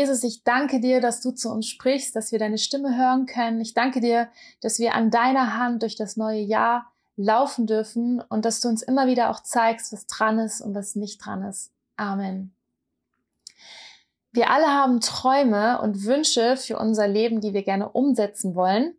Jesus, 0.00 0.24
ich 0.24 0.44
danke 0.44 0.80
dir, 0.80 1.02
dass 1.02 1.20
du 1.20 1.30
zu 1.30 1.50
uns 1.50 1.66
sprichst, 1.66 2.16
dass 2.16 2.32
wir 2.32 2.38
deine 2.38 2.56
Stimme 2.56 2.96
hören 2.96 3.26
können. 3.26 3.60
Ich 3.60 3.74
danke 3.74 4.00
dir, 4.00 4.30
dass 4.62 4.78
wir 4.78 4.94
an 4.94 5.10
deiner 5.10 5.58
Hand 5.58 5.82
durch 5.82 5.94
das 5.94 6.16
neue 6.16 6.40
Jahr 6.40 6.90
laufen 7.16 7.66
dürfen 7.66 8.22
und 8.30 8.46
dass 8.46 8.62
du 8.62 8.68
uns 8.68 8.80
immer 8.80 9.06
wieder 9.08 9.28
auch 9.28 9.40
zeigst, 9.40 9.92
was 9.92 10.06
dran 10.06 10.38
ist 10.38 10.62
und 10.62 10.74
was 10.74 10.96
nicht 10.96 11.22
dran 11.22 11.42
ist. 11.42 11.70
Amen. 11.98 12.54
Wir 14.32 14.48
alle 14.48 14.68
haben 14.68 15.02
Träume 15.02 15.82
und 15.82 16.06
Wünsche 16.06 16.56
für 16.56 16.78
unser 16.78 17.06
Leben, 17.06 17.42
die 17.42 17.52
wir 17.52 17.62
gerne 17.62 17.90
umsetzen 17.90 18.54
wollen. 18.54 18.94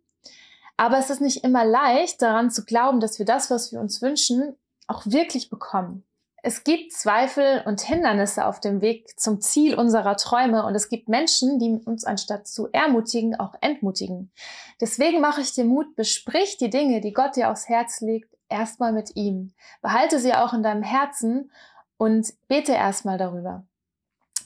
Aber 0.76 0.98
es 0.98 1.10
ist 1.10 1.20
nicht 1.20 1.42
immer 1.42 1.64
leicht, 1.64 2.22
daran 2.22 2.52
zu 2.52 2.64
glauben, 2.64 3.00
dass 3.00 3.18
wir 3.18 3.26
das, 3.26 3.50
was 3.50 3.72
wir 3.72 3.80
uns 3.80 4.02
wünschen, 4.02 4.54
auch 4.86 5.04
wirklich 5.04 5.50
bekommen. 5.50 6.04
Es 6.44 6.64
gibt 6.64 6.92
Zweifel 6.92 7.62
und 7.66 7.80
Hindernisse 7.80 8.44
auf 8.44 8.58
dem 8.58 8.80
Weg 8.80 9.18
zum 9.18 9.40
Ziel 9.40 9.76
unserer 9.76 10.16
Träume 10.16 10.66
und 10.66 10.74
es 10.74 10.88
gibt 10.88 11.08
Menschen, 11.08 11.60
die 11.60 11.80
uns 11.84 12.04
anstatt 12.04 12.48
zu 12.48 12.68
ermutigen, 12.72 13.38
auch 13.38 13.54
entmutigen. 13.60 14.32
Deswegen 14.80 15.20
mache 15.20 15.40
ich 15.40 15.54
dir 15.54 15.64
Mut, 15.64 15.94
besprich 15.94 16.56
die 16.56 16.68
Dinge, 16.68 17.00
die 17.00 17.12
Gott 17.12 17.36
dir 17.36 17.48
aufs 17.48 17.68
Herz 17.68 18.00
legt, 18.00 18.36
erstmal 18.48 18.92
mit 18.92 19.14
ihm. 19.14 19.52
Behalte 19.82 20.18
sie 20.18 20.34
auch 20.34 20.52
in 20.52 20.64
deinem 20.64 20.82
Herzen 20.82 21.52
und 21.96 22.34
bete 22.48 22.72
erstmal 22.72 23.18
darüber. 23.18 23.64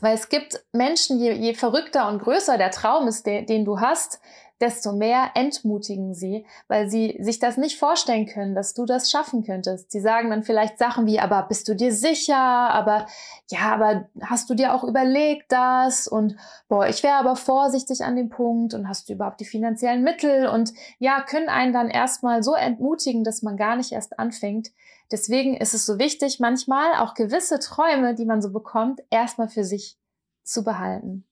Weil 0.03 0.15
es 0.15 0.29
gibt 0.29 0.63
Menschen, 0.73 1.19
je, 1.19 1.33
je 1.33 1.55
verrückter 1.55 2.09
und 2.09 2.23
größer 2.23 2.59
der 2.59 2.71
Traum 2.71 3.09
ist, 3.09 3.25
den, 3.25 3.47
den 3.47 3.65
du 3.65 3.81
hast, 3.81 4.21
desto 4.61 4.93
mehr 4.93 5.33
entmutigen 5.35 6.15
sie, 6.15 6.47
weil 6.69 6.89
sie 6.89 7.17
sich 7.21 7.39
das 7.39 7.57
nicht 7.57 7.79
vorstellen 7.79 8.27
können, 8.27 8.55
dass 8.55 8.73
du 8.73 8.87
das 8.87 9.11
schaffen 9.11 9.45
könntest. 9.45 9.91
Sie 9.93 10.01
sagen 10.01 10.31
dann 10.31 10.43
vielleicht 10.43 10.79
Sachen 10.79 11.07
wie, 11.07 11.21
aber 11.21 11.43
bist 11.43 11.69
du 11.69 11.75
dir 11.75 11.93
sicher? 11.93 12.37
Aber 12.37 13.07
ja, 13.51 13.73
aber 13.73 14.09
hast 14.23 14.49
du 14.49 14.55
dir 14.55 14.75
auch 14.75 14.83
überlegt 14.83 15.53
das? 15.53 16.09
Und 16.09 16.37
boah, 16.69 16.87
ich 16.87 17.03
wäre 17.03 17.17
aber 17.17 17.37
vorsichtig 17.37 18.03
an 18.03 18.17
dem 18.17 18.31
Punkt 18.31 18.73
und 18.73 18.89
hast 18.89 19.09
du 19.09 19.13
überhaupt 19.13 19.41
die 19.41 19.45
finanziellen 19.45 20.03
Mittel? 20.03 20.47
Und 20.47 20.73
ja, 20.99 21.21
können 21.21 21.49
einen 21.49 21.73
dann 21.73 21.89
erstmal 21.89 22.43
so 22.43 22.55
entmutigen, 22.55 23.25
dass 23.25 23.43
man 23.43 23.57
gar 23.57 23.77
nicht 23.77 23.93
erst 23.93 24.19
anfängt. 24.19 24.71
Deswegen 25.11 25.57
ist 25.57 25.75
es 25.75 25.87
so 25.87 25.99
wichtig, 25.99 26.41
manchmal 26.41 26.95
auch 26.97 27.15
gewisse 27.15 27.59
Träume, 27.59 28.15
die 28.15 28.25
man 28.25 28.43
so 28.43 28.53
bekommt, 28.53 29.03
erstmal 29.11 29.49
für 29.49 29.65
sich 29.65 29.99
zu 30.43 30.65
behalten. 30.65 31.27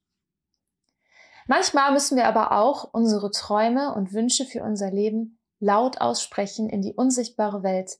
Manchmal 1.47 1.93
müssen 1.93 2.17
wir 2.17 2.27
aber 2.27 2.53
auch 2.53 2.89
unsere 2.93 3.31
Träume 3.31 3.95
und 3.95 4.13
Wünsche 4.13 4.45
für 4.45 4.63
unser 4.63 4.91
Leben 4.91 5.39
laut 5.61 6.01
aussprechen 6.01 6.69
in 6.69 6.81
die 6.81 6.95
unsichtbare 6.95 7.63
Welt. 7.63 7.99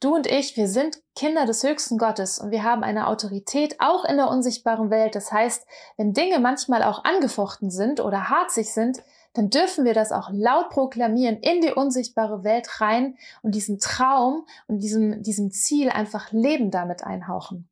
Du 0.00 0.14
und 0.14 0.26
ich, 0.26 0.56
wir 0.56 0.66
sind 0.66 1.02
Kinder 1.14 1.44
des 1.44 1.62
höchsten 1.62 1.98
Gottes 1.98 2.38
und 2.38 2.50
wir 2.50 2.64
haben 2.64 2.82
eine 2.82 3.06
Autorität 3.06 3.76
auch 3.80 4.06
in 4.06 4.16
der 4.16 4.28
unsichtbaren 4.28 4.88
Welt. 4.88 5.14
Das 5.14 5.30
heißt, 5.30 5.66
wenn 5.98 6.14
Dinge 6.14 6.38
manchmal 6.38 6.82
auch 6.82 7.04
angefochten 7.04 7.70
sind 7.70 8.00
oder 8.00 8.30
harzig 8.30 8.72
sind, 8.72 9.02
dann 9.34 9.50
dürfen 9.50 9.84
wir 9.84 9.92
das 9.92 10.10
auch 10.10 10.30
laut 10.32 10.70
proklamieren 10.70 11.36
in 11.40 11.60
die 11.60 11.72
unsichtbare 11.72 12.44
Welt 12.44 12.80
rein 12.80 13.18
und 13.42 13.54
diesen 13.54 13.78
Traum 13.78 14.46
und 14.66 14.78
diesem, 14.78 15.22
diesem 15.22 15.50
Ziel 15.50 15.90
einfach 15.90 16.32
Leben 16.32 16.70
damit 16.70 17.04
einhauchen. 17.04 17.68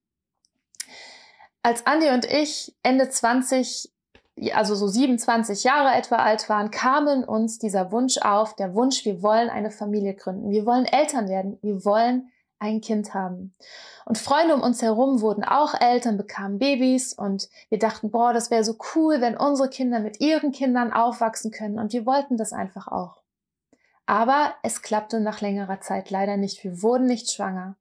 Als 1.62 1.86
Andi 1.86 2.10
und 2.10 2.26
ich 2.26 2.76
Ende 2.82 3.08
20 3.08 3.90
also 4.52 4.74
so 4.74 4.86
27 4.88 5.64
Jahre 5.64 5.96
etwa 5.96 6.16
alt 6.16 6.48
waren, 6.48 6.70
kamen 6.70 7.24
uns 7.24 7.58
dieser 7.58 7.92
Wunsch 7.92 8.18
auf, 8.18 8.54
der 8.56 8.74
Wunsch, 8.74 9.04
wir 9.04 9.22
wollen 9.22 9.50
eine 9.50 9.70
Familie 9.70 10.14
gründen, 10.14 10.50
wir 10.50 10.66
wollen 10.66 10.84
Eltern 10.84 11.28
werden, 11.28 11.58
wir 11.62 11.84
wollen 11.84 12.30
ein 12.58 12.80
Kind 12.80 13.14
haben. 13.14 13.54
Und 14.04 14.18
Freunde 14.18 14.54
um 14.54 14.62
uns 14.62 14.82
herum 14.82 15.20
wurden 15.20 15.44
auch 15.44 15.74
Eltern, 15.80 16.16
bekamen 16.16 16.58
Babys 16.58 17.12
und 17.12 17.48
wir 17.68 17.78
dachten, 17.78 18.10
boah, 18.10 18.32
das 18.32 18.50
wäre 18.50 18.64
so 18.64 18.76
cool, 18.94 19.20
wenn 19.20 19.36
unsere 19.36 19.68
Kinder 19.68 20.00
mit 20.00 20.20
ihren 20.20 20.52
Kindern 20.52 20.92
aufwachsen 20.92 21.50
können 21.50 21.78
und 21.78 21.92
wir 21.92 22.06
wollten 22.06 22.36
das 22.36 22.52
einfach 22.52 22.88
auch. 22.88 23.22
Aber 24.06 24.54
es 24.62 24.80
klappte 24.82 25.20
nach 25.20 25.42
längerer 25.42 25.80
Zeit 25.80 26.10
leider 26.10 26.38
nicht. 26.38 26.64
Wir 26.64 26.82
wurden 26.82 27.06
nicht 27.06 27.30
schwanger. 27.30 27.76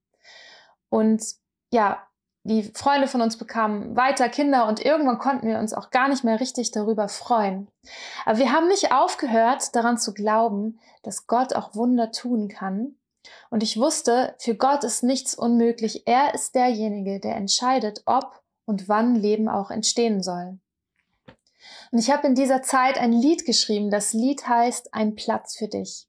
Und 0.89 1.23
ja, 1.71 2.05
die 2.47 2.63
Freunde 2.63 3.07
von 3.07 3.21
uns 3.21 3.37
bekamen 3.37 3.95
weiter 3.95 4.29
Kinder 4.29 4.67
und 4.67 4.83
irgendwann 4.83 5.19
konnten 5.19 5.47
wir 5.47 5.59
uns 5.59 5.73
auch 5.73 5.89
gar 5.89 6.07
nicht 6.07 6.23
mehr 6.23 6.39
richtig 6.39 6.71
darüber 6.71 7.09
freuen. 7.09 7.67
Aber 8.25 8.39
wir 8.39 8.51
haben 8.51 8.67
nicht 8.67 8.91
aufgehört, 8.91 9.75
daran 9.75 9.97
zu 9.97 10.13
glauben, 10.13 10.79
dass 11.03 11.27
Gott 11.27 11.53
auch 11.53 11.75
Wunder 11.75 12.11
tun 12.11 12.47
kann. 12.47 12.95
Und 13.49 13.63
ich 13.63 13.77
wusste, 13.77 14.35
für 14.39 14.55
Gott 14.55 14.85
ist 14.85 15.03
nichts 15.03 15.35
unmöglich. 15.35 16.07
Er 16.07 16.33
ist 16.33 16.55
derjenige, 16.55 17.19
der 17.19 17.35
entscheidet, 17.35 18.03
ob 18.05 18.41
und 18.65 18.87
wann 18.87 19.15
Leben 19.15 19.49
auch 19.49 19.69
entstehen 19.69 20.23
soll. 20.23 20.59
Und 21.91 21.99
ich 21.99 22.11
habe 22.11 22.27
in 22.27 22.35
dieser 22.35 22.61
Zeit 22.61 22.97
ein 22.97 23.11
Lied 23.11 23.45
geschrieben. 23.45 23.91
Das 23.91 24.13
Lied 24.13 24.47
heißt 24.47 24.93
Ein 24.93 25.15
Platz 25.15 25.57
für 25.57 25.67
dich. 25.67 26.07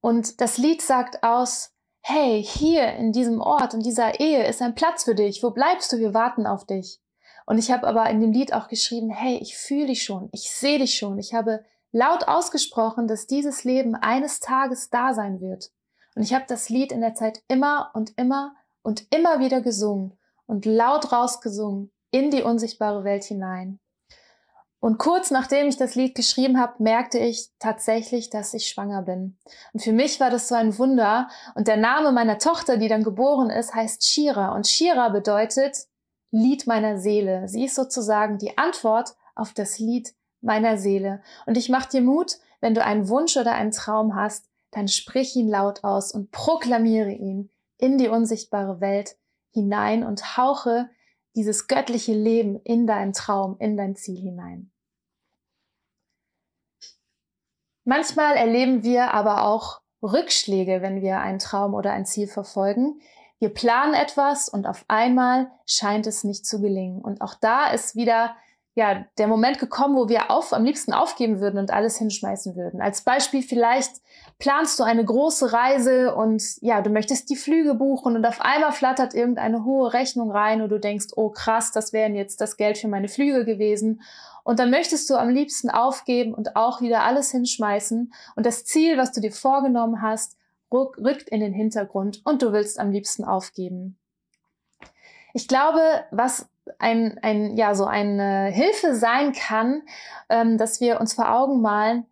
Und 0.00 0.40
das 0.40 0.58
Lied 0.58 0.82
sagt 0.82 1.24
aus, 1.24 1.72
hey, 2.00 2.42
hier 2.42 2.94
in 2.94 3.12
diesem 3.12 3.40
Ort, 3.40 3.74
in 3.74 3.80
dieser 3.80 4.20
Ehe 4.20 4.46
ist 4.46 4.62
ein 4.62 4.74
Platz 4.74 5.04
für 5.04 5.14
dich. 5.14 5.42
Wo 5.42 5.50
bleibst 5.50 5.92
du? 5.92 5.98
Wir 5.98 6.14
warten 6.14 6.46
auf 6.46 6.64
dich. 6.64 7.00
Und 7.46 7.58
ich 7.58 7.70
habe 7.70 7.86
aber 7.86 8.08
in 8.10 8.20
dem 8.20 8.32
Lied 8.32 8.52
auch 8.52 8.68
geschrieben, 8.68 9.10
hey, 9.10 9.38
ich 9.38 9.56
fühle 9.56 9.86
dich 9.86 10.02
schon, 10.02 10.28
ich 10.32 10.50
sehe 10.50 10.78
dich 10.78 10.96
schon. 10.96 11.18
Ich 11.18 11.32
habe 11.32 11.64
laut 11.92 12.28
ausgesprochen, 12.28 13.08
dass 13.08 13.26
dieses 13.26 13.64
Leben 13.64 13.94
eines 13.94 14.40
Tages 14.40 14.90
da 14.90 15.14
sein 15.14 15.40
wird. 15.40 15.70
Und 16.14 16.22
ich 16.22 16.34
habe 16.34 16.44
das 16.46 16.68
Lied 16.68 16.92
in 16.92 17.00
der 17.00 17.14
Zeit 17.14 17.42
immer 17.48 17.90
und 17.94 18.12
immer 18.18 18.54
und 18.82 19.06
immer 19.10 19.40
wieder 19.40 19.60
gesungen 19.60 20.18
und 20.46 20.66
laut 20.66 21.12
rausgesungen 21.12 21.90
in 22.10 22.30
die 22.30 22.42
unsichtbare 22.42 23.04
Welt 23.04 23.24
hinein. 23.24 23.78
Und 24.80 24.98
kurz 24.98 25.30
nachdem 25.30 25.66
ich 25.66 25.76
das 25.76 25.96
Lied 25.96 26.14
geschrieben 26.14 26.60
habe, 26.60 26.82
merkte 26.82 27.18
ich 27.18 27.48
tatsächlich, 27.58 28.30
dass 28.30 28.54
ich 28.54 28.68
schwanger 28.68 29.02
bin. 29.02 29.36
Und 29.72 29.80
für 29.80 29.92
mich 29.92 30.20
war 30.20 30.30
das 30.30 30.48
so 30.48 30.54
ein 30.54 30.78
Wunder. 30.78 31.28
Und 31.54 31.66
der 31.66 31.76
Name 31.76 32.12
meiner 32.12 32.38
Tochter, 32.38 32.76
die 32.76 32.88
dann 32.88 33.02
geboren 33.02 33.50
ist, 33.50 33.74
heißt 33.74 34.06
Shira. 34.06 34.54
Und 34.54 34.68
Shira 34.68 35.08
bedeutet 35.08 35.86
Lied 36.30 36.66
meiner 36.66 36.98
Seele. 36.98 37.48
Sie 37.48 37.64
ist 37.64 37.74
sozusagen 37.74 38.38
die 38.38 38.56
Antwort 38.56 39.16
auf 39.34 39.52
das 39.52 39.78
Lied 39.78 40.14
meiner 40.40 40.76
Seele. 40.76 41.22
Und 41.46 41.56
ich 41.56 41.68
mach 41.68 41.86
dir 41.86 42.02
Mut, 42.02 42.38
wenn 42.60 42.74
du 42.74 42.84
einen 42.84 43.08
Wunsch 43.08 43.36
oder 43.36 43.54
einen 43.54 43.72
Traum 43.72 44.14
hast, 44.14 44.48
dann 44.70 44.88
sprich 44.88 45.34
ihn 45.34 45.48
laut 45.48 45.82
aus 45.84 46.12
und 46.12 46.30
proklamiere 46.30 47.10
ihn 47.10 47.50
in 47.78 47.98
die 47.98 48.08
unsichtbare 48.08 48.80
Welt 48.80 49.16
hinein 49.50 50.04
und 50.04 50.36
hauche 50.36 50.90
dieses 51.38 51.68
göttliche 51.68 52.14
Leben 52.14 52.60
in 52.64 52.88
deinen 52.88 53.12
Traum, 53.12 53.56
in 53.60 53.76
dein 53.76 53.94
Ziel 53.94 54.18
hinein. 54.18 54.72
Manchmal 57.84 58.34
erleben 58.34 58.82
wir 58.82 59.14
aber 59.14 59.44
auch 59.44 59.80
Rückschläge, 60.02 60.82
wenn 60.82 61.00
wir 61.00 61.20
einen 61.20 61.38
Traum 61.38 61.74
oder 61.74 61.92
ein 61.92 62.06
Ziel 62.06 62.26
verfolgen. 62.26 63.00
Wir 63.38 63.54
planen 63.54 63.94
etwas 63.94 64.48
und 64.48 64.66
auf 64.66 64.84
einmal 64.88 65.48
scheint 65.64 66.08
es 66.08 66.24
nicht 66.24 66.44
zu 66.44 66.60
gelingen. 66.60 67.00
Und 67.00 67.20
auch 67.20 67.34
da 67.34 67.70
ist 67.70 67.94
wieder 67.94 68.34
ja, 68.78 69.04
der 69.18 69.26
Moment 69.26 69.58
gekommen, 69.58 69.96
wo 69.96 70.08
wir 70.08 70.30
auf, 70.30 70.52
am 70.52 70.64
liebsten 70.64 70.92
aufgeben 70.92 71.40
würden 71.40 71.58
und 71.58 71.72
alles 71.72 71.98
hinschmeißen 71.98 72.54
würden. 72.54 72.80
Als 72.80 73.02
Beispiel 73.02 73.42
vielleicht 73.42 73.90
planst 74.38 74.78
du 74.78 74.84
eine 74.84 75.04
große 75.04 75.52
Reise 75.52 76.14
und 76.14 76.44
ja, 76.60 76.80
du 76.80 76.88
möchtest 76.88 77.28
die 77.28 77.34
Flüge 77.34 77.74
buchen 77.74 78.14
und 78.14 78.24
auf 78.24 78.40
einmal 78.40 78.70
flattert 78.70 79.14
irgendeine 79.14 79.64
hohe 79.64 79.92
Rechnung 79.92 80.30
rein 80.30 80.62
und 80.62 80.68
du 80.68 80.78
denkst, 80.78 81.06
oh 81.16 81.30
krass, 81.30 81.72
das 81.72 81.92
wären 81.92 82.14
jetzt 82.14 82.40
das 82.40 82.56
Geld 82.56 82.78
für 82.78 82.86
meine 82.86 83.08
Flüge 83.08 83.44
gewesen. 83.44 84.00
Und 84.44 84.60
dann 84.60 84.70
möchtest 84.70 85.10
du 85.10 85.16
am 85.16 85.28
liebsten 85.28 85.70
aufgeben 85.70 86.32
und 86.32 86.54
auch 86.54 86.80
wieder 86.80 87.02
alles 87.02 87.32
hinschmeißen 87.32 88.12
und 88.36 88.46
das 88.46 88.64
Ziel, 88.64 88.96
was 88.96 89.10
du 89.10 89.20
dir 89.20 89.32
vorgenommen 89.32 90.02
hast, 90.02 90.36
rückt 90.72 91.28
in 91.30 91.40
den 91.40 91.52
Hintergrund 91.52 92.20
und 92.24 92.42
du 92.42 92.52
willst 92.52 92.78
am 92.78 92.92
liebsten 92.92 93.24
aufgeben. 93.24 93.98
Ich 95.34 95.48
glaube, 95.48 95.80
was 96.12 96.48
ein, 96.78 97.18
ein, 97.22 97.56
ja, 97.56 97.74
so 97.74 97.84
eine 97.84 98.46
Hilfe 98.46 98.94
sein 98.94 99.32
kann, 99.32 99.82
ähm, 100.28 100.58
dass 100.58 100.80
wir 100.80 101.00
uns 101.00 101.14
vor 101.14 101.32
Augen 101.32 101.60
malen, 101.60 102.06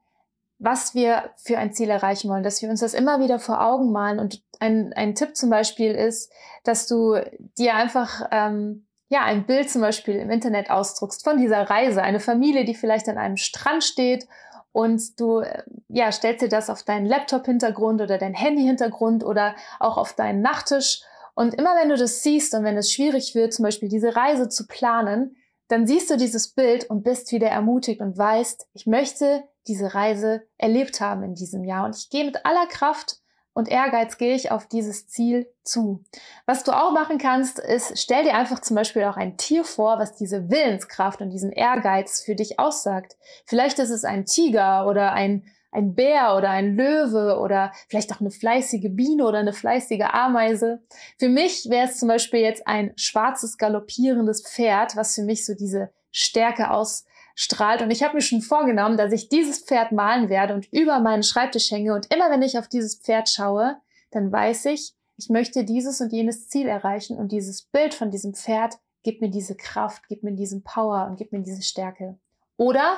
was 0.59 0.95
wir 0.95 1.31
für 1.37 1.59
ein 1.59 1.73
Ziel 1.73 1.91
erreichen 1.91 2.31
wollen, 2.31 2.43
dass 2.43 2.63
wir 2.63 2.71
uns 2.71 2.81
das 2.81 2.95
immer 2.95 3.21
wieder 3.21 3.39
vor 3.39 3.61
Augen 3.61 3.93
malen. 3.93 4.19
Und 4.19 4.43
ein, 4.61 4.93
ein 4.95 5.15
Tipp 5.15 5.37
zum 5.37 5.51
Beispiel 5.51 5.93
ist, 5.93 6.33
dass 6.65 6.87
du 6.87 7.17
dir 7.59 7.75
einfach 7.75 8.29
ähm, 8.31 8.87
ja 9.09 9.23
ein 9.23 9.47
Bild 9.47 9.71
zum 9.71 9.83
Beispiel 9.83 10.17
im 10.17 10.31
Internet 10.31 10.71
ausdruckst 10.71 11.25
von 11.25 11.37
dieser 11.39 11.69
Reise, 11.69 12.03
eine 12.03 12.21
Familie, 12.21 12.65
die 12.65 12.75
vielleicht 12.75 13.09
an 13.09 13.19
einem 13.19 13.37
Strand 13.37 13.85
steht. 13.85 14.27
Und 14.73 15.19
du 15.19 15.43
ja 15.89 16.13
stellst 16.13 16.43
dir 16.43 16.49
das 16.49 16.69
auf 16.69 16.83
deinen 16.83 17.07
Laptop-Hintergrund 17.07 18.01
oder 18.03 18.19
dein 18.19 18.35
Handy-Hintergrund 18.35 19.25
oder 19.25 19.55
auch 19.81 19.97
auf 19.97 20.13
deinen 20.13 20.43
Nachttisch 20.43 21.01
und 21.37 21.55
immer 21.55 21.77
wenn 21.77 21.91
du 21.91 21.97
das 21.97 22.23
siehst 22.23 22.55
und 22.55 22.65
wenn 22.65 22.79
es 22.79 22.91
schwierig 22.91 23.35
wird, 23.35 23.53
zum 23.53 23.63
Beispiel 23.63 23.91
diese 23.91 24.17
Reise 24.17 24.49
zu 24.49 24.67
planen, 24.67 25.37
dann 25.69 25.87
siehst 25.87 26.11
du 26.11 26.17
dieses 26.17 26.49
Bild 26.49 26.89
und 26.89 27.05
bist 27.05 27.31
wieder 27.31 27.49
ermutigt 27.49 28.01
und 28.01 28.17
weißt, 28.17 28.69
ich 28.73 28.87
möchte 28.87 29.45
diese 29.69 29.95
Reise 29.95 30.43
erlebt 30.57 31.01
haben 31.01 31.23
in 31.23 31.35
diesem 31.35 31.63
Jahr 31.65 31.85
und 31.85 31.95
ich 31.95 32.09
gehe 32.09 32.25
mit 32.25 32.47
aller 32.47 32.67
Kraft 32.67 33.19
und 33.53 33.69
Ehrgeiz 33.69 34.17
gehe 34.17 34.35
ich 34.35 34.51
auf 34.51 34.67
dieses 34.67 35.09
Ziel 35.09 35.47
zu. 35.63 36.03
Was 36.47 36.65
du 36.65 36.73
auch 36.73 36.93
machen 36.93 37.19
kannst, 37.19 37.59
ist, 37.59 37.99
stell 37.99 38.25
dir 38.25 38.35
einfach 38.35 38.61
zum 38.61 38.75
Beispiel 38.75 39.05
auch 39.05 39.17
ein 39.17 39.37
Tier 39.37 39.65
vor, 39.65 39.99
was 39.99 40.15
diese 40.15 40.49
Willenskraft 40.49 41.21
und 41.21 41.31
diesen 41.31 41.53
Ehrgeiz 41.53 42.23
für 42.23 42.35
dich 42.35 42.59
aussagt. 42.59 43.17
Vielleicht 43.45 43.79
ist 43.79 43.91
es 43.91 44.05
ein 44.05 44.25
Tiger 44.25 44.87
oder 44.87 45.13
ein 45.13 45.45
ein 45.77 45.95
Bär 45.95 46.35
oder 46.37 46.51
ein 46.51 46.75
Löwe 46.75 47.39
oder 47.39 47.71
vielleicht 47.89 48.13
auch 48.13 48.21
eine 48.21 48.31
fleißige 48.31 48.89
Biene 48.91 49.27
oder 49.27 49.39
eine 49.39 49.53
fleißige 49.53 50.07
Ameise. 50.11 50.83
Für 51.19 51.29
mich 51.29 51.69
wäre 51.69 51.87
es 51.87 51.99
zum 51.99 52.09
Beispiel 52.09 52.41
jetzt 52.41 52.67
ein 52.67 52.93
schwarzes 52.97 53.59
galoppierendes 53.59 54.43
Pferd, 54.43 54.97
was 54.97 55.15
für 55.15 55.23
mich 55.23 55.45
so 55.45 55.55
diese 55.55 55.93
Stärke 56.11 56.71
ausstrahlt. 56.71 57.83
Und 57.83 57.91
ich 57.91 58.03
habe 58.03 58.15
mir 58.15 58.23
schon 58.23 58.41
vorgenommen, 58.41 58.97
dass 58.97 59.13
ich 59.13 59.29
dieses 59.29 59.59
Pferd 59.59 59.93
malen 59.93 60.31
werde 60.31 60.55
und 60.55 60.67
über 60.73 60.99
meinen 61.01 61.23
Schreibtisch 61.23 61.71
hänge. 61.71 61.95
Und 61.95 62.13
immer 62.13 62.31
wenn 62.31 62.43
ich 62.43 62.59
auf 62.59 62.69
dieses 62.69 62.97
Pferd 62.97 63.29
schaue, 63.29 63.77
dann 64.11 64.33
weiß 64.33 64.65
ich, 64.67 64.95
ich 65.19 65.29
möchte 65.29 65.65
dieses 65.65 66.01
und 66.01 66.13
jenes 66.13 66.49
Ziel 66.49 66.69
erreichen. 66.69 67.19
Und 67.19 67.33
dieses 67.33 67.63
Bild 67.63 67.93
von 67.93 68.11
diesem 68.11 68.35
Pferd 68.35 68.79
gibt 69.03 69.21
mir 69.21 69.31
diese 69.31 69.57
Kraft, 69.57 70.09
gibt 70.09 70.23
mir 70.23 70.33
diesen 70.33 70.63
Power 70.63 71.07
und 71.07 71.17
gibt 71.17 71.33
mir 71.33 71.43
diese 71.43 71.63
Stärke. 71.63 72.19
Oder 72.57 72.97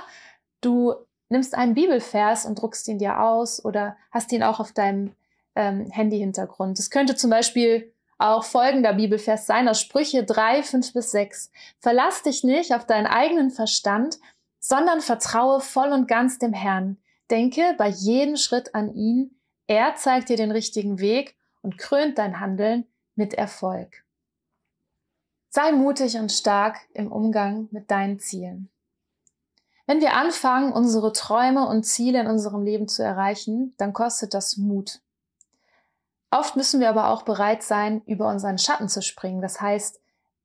du 0.61 0.95
nimmst 1.29 1.55
einen 1.55 1.75
Bibelvers 1.75 2.47
und 2.47 2.61
druckst 2.61 2.89
ihn 2.89 2.99
dir 2.99 3.21
aus 3.21 3.65
oder 3.65 3.97
hast 4.11 4.33
ihn 4.33 4.43
auch 4.43 4.61
auf 4.61 4.73
deinem 4.73 5.15
ähm, 5.55 5.91
Handy-Hintergrund. 5.91 6.79
Es 6.79 6.91
könnte 6.91 7.17
zum 7.17 7.31
Beispiel 7.31 7.93
auch 8.19 8.45
folgender 8.45 8.95
Bibelvers 8.95 9.47
sein 9.47 9.69
aus 9.69 9.81
Sprüche 9.81 10.25
3, 10.25 10.63
5 10.63 10.93
bis 10.93 11.11
6. 11.13 11.51
Verlass 11.79 12.23
dich 12.23 12.43
nicht 12.43 12.75
auf 12.75 12.85
deinen 12.85 13.07
eigenen 13.07 13.51
Verstand, 13.51 14.19
sondern 14.59 15.01
vertraue 15.01 15.61
voll 15.61 15.93
und 15.93 16.09
ganz 16.09 16.39
dem 16.39 16.53
Herrn. 16.53 16.99
Denke 17.31 17.75
bei 17.79 17.89
jedem 17.89 18.37
Schritt 18.37 18.75
an 18.75 18.93
ihn. 18.95 19.39
Er 19.67 19.95
zeigt 19.95 20.31
dir 20.31 20.37
den 20.37 20.51
richtigen 20.51 20.99
Weg 20.99 21.37
und 21.63 21.79
krönt 21.79 22.19
dein 22.19 22.41
Handeln 22.41 22.87
mit 23.15 23.35
Erfolg. 23.35 24.05
Sei 25.51 25.73
mutig 25.73 26.17
und 26.17 26.33
stark 26.33 26.79
im 26.95 27.11
Umgang 27.13 27.69
mit 27.71 27.91
deinen 27.91 28.19
Zielen. 28.19 28.69
Wenn 29.89 30.03
wir 30.03 30.13
anfangen, 30.13 30.71
unsere 30.71 31.15
Träume 31.15 31.67
und 31.67 31.85
Ziele 31.85 32.21
in 32.21 32.27
unserem 32.27 32.63
Leben 32.63 32.89
zu 32.89 33.03
erreichen, 33.03 33.73
dann 33.79 33.95
kostet 33.95 34.35
das 34.35 34.59
Mut. 34.59 35.01
Oft 36.31 36.57
müssen 36.57 36.81
wir 36.81 36.91
aber 36.91 37.09
auch 37.09 37.23
bereit 37.23 37.63
sein, 37.63 38.03
über 38.05 38.29
unseren 38.29 38.59
Schatten 38.59 38.91
zu 38.91 39.01
springen. 39.01 39.41
Das 39.41 39.63
heißt, 39.63 39.99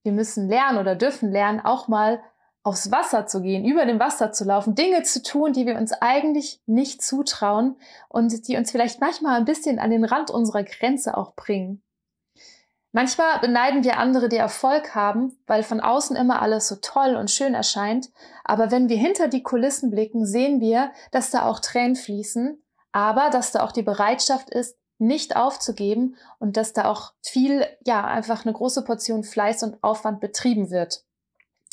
wir 0.04 0.14
müssen 0.14 0.48
lernen 0.48 0.78
oder 0.78 0.96
dürfen 0.96 1.30
lernen, 1.30 1.60
auch 1.60 1.90
mal 1.90 2.24
aufs 2.64 2.90
Wasser 2.90 3.26
zu 3.26 3.42
gehen, 3.42 3.66
über 3.66 3.86
dem 3.86 4.00
Wasser 4.00 4.32
zu 4.32 4.46
laufen, 4.46 4.76
Dinge 4.76 5.04
zu 5.04 5.22
tun, 5.22 5.52
die 5.52 5.66
wir 5.66 5.76
uns 5.76 5.92
eigentlich 5.92 6.62
nicht 6.66 7.02
zutrauen 7.02 7.76
und 8.08 8.48
die 8.48 8.56
uns 8.56 8.72
vielleicht 8.72 9.02
manchmal 9.02 9.36
ein 9.36 9.46
bisschen 9.46 9.78
an 9.78 9.92
den 9.92 10.06
Rand 10.06 10.32
unserer 10.32 10.64
Grenze 10.64 11.18
auch 11.18 11.36
bringen. 11.36 11.83
Manchmal 12.96 13.40
beneiden 13.40 13.84
wir 13.84 13.98
andere, 13.98 14.30
die 14.30 14.38
Erfolg 14.38 14.94
haben, 14.94 15.36
weil 15.48 15.64
von 15.64 15.82
außen 15.82 16.16
immer 16.16 16.44
alles 16.44 16.68
so 16.68 16.76
toll 16.76 17.16
und 17.16 17.32
schön 17.32 17.56
erscheint. 17.56 18.12
Aber 18.44 18.70
wenn 18.70 18.88
wir 18.88 18.98
hinter 18.98 19.28
die 19.28 19.42
Kulissen 19.42 19.90
blicken, 19.90 20.28
sehen 20.28 20.62
wir, 20.62 20.92
dass 21.10 21.32
da 21.32 21.48
auch 21.48 21.60
Tränen 21.60 21.96
fließen, 21.96 22.62
aber 22.92 23.32
dass 23.32 23.52
da 23.52 23.64
auch 23.64 23.72
die 23.72 23.82
Bereitschaft 23.82 24.52
ist, 24.52 24.78
nicht 25.00 25.36
aufzugeben 25.36 26.18
und 26.38 26.56
dass 26.56 26.74
da 26.74 26.86
auch 26.86 27.14
viel, 27.24 27.66
ja, 27.84 28.06
einfach 28.06 28.46
eine 28.46 28.54
große 28.54 28.84
Portion 28.84 29.24
Fleiß 29.24 29.64
und 29.64 29.84
Aufwand 29.84 30.20
betrieben 30.20 30.70
wird. 30.70 31.04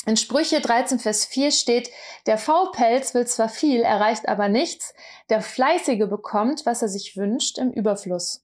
In 0.07 0.17
Sprüche 0.17 0.59
13, 0.59 0.97
Vers 0.97 1.25
4 1.25 1.51
steht, 1.51 1.91
der 2.25 2.39
Faulpelz 2.39 3.13
will 3.13 3.27
zwar 3.27 3.49
viel, 3.49 3.81
erreicht 3.81 4.27
aber 4.27 4.49
nichts, 4.49 4.95
der 5.29 5.41
Fleißige 5.43 6.09
bekommt, 6.09 6.65
was 6.65 6.81
er 6.81 6.89
sich 6.89 7.15
wünscht, 7.15 7.59
im 7.59 7.71
Überfluss. 7.71 8.43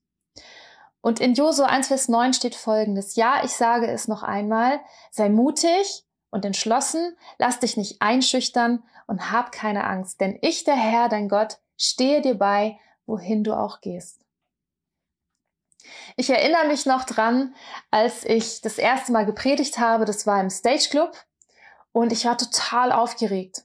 Und 1.07 1.21
in 1.21 1.35
Josua 1.35 1.67
1, 1.67 1.87
Vers 1.87 2.09
9 2.09 2.33
steht 2.33 2.53
folgendes. 2.53 3.15
Ja, 3.15 3.41
ich 3.45 3.51
sage 3.51 3.87
es 3.87 4.09
noch 4.09 4.23
einmal. 4.23 4.81
Sei 5.09 5.29
mutig 5.29 6.03
und 6.31 6.43
entschlossen. 6.43 7.15
Lass 7.37 7.61
dich 7.61 7.77
nicht 7.77 8.01
einschüchtern 8.01 8.83
und 9.05 9.31
hab 9.31 9.53
keine 9.53 9.85
Angst. 9.85 10.19
Denn 10.19 10.37
ich, 10.41 10.65
der 10.65 10.75
Herr, 10.75 11.07
dein 11.07 11.29
Gott, 11.29 11.59
stehe 11.77 12.19
dir 12.19 12.37
bei, 12.37 12.77
wohin 13.05 13.45
du 13.45 13.53
auch 13.53 13.79
gehst. 13.79 14.19
Ich 16.17 16.29
erinnere 16.29 16.67
mich 16.67 16.85
noch 16.85 17.05
dran, 17.05 17.55
als 17.89 18.25
ich 18.25 18.59
das 18.59 18.77
erste 18.77 19.13
Mal 19.13 19.25
gepredigt 19.25 19.79
habe. 19.79 20.03
Das 20.03 20.27
war 20.27 20.41
im 20.41 20.49
Stage 20.49 20.89
Club. 20.89 21.15
Und 21.93 22.11
ich 22.11 22.25
war 22.25 22.37
total 22.37 22.91
aufgeregt. 22.91 23.63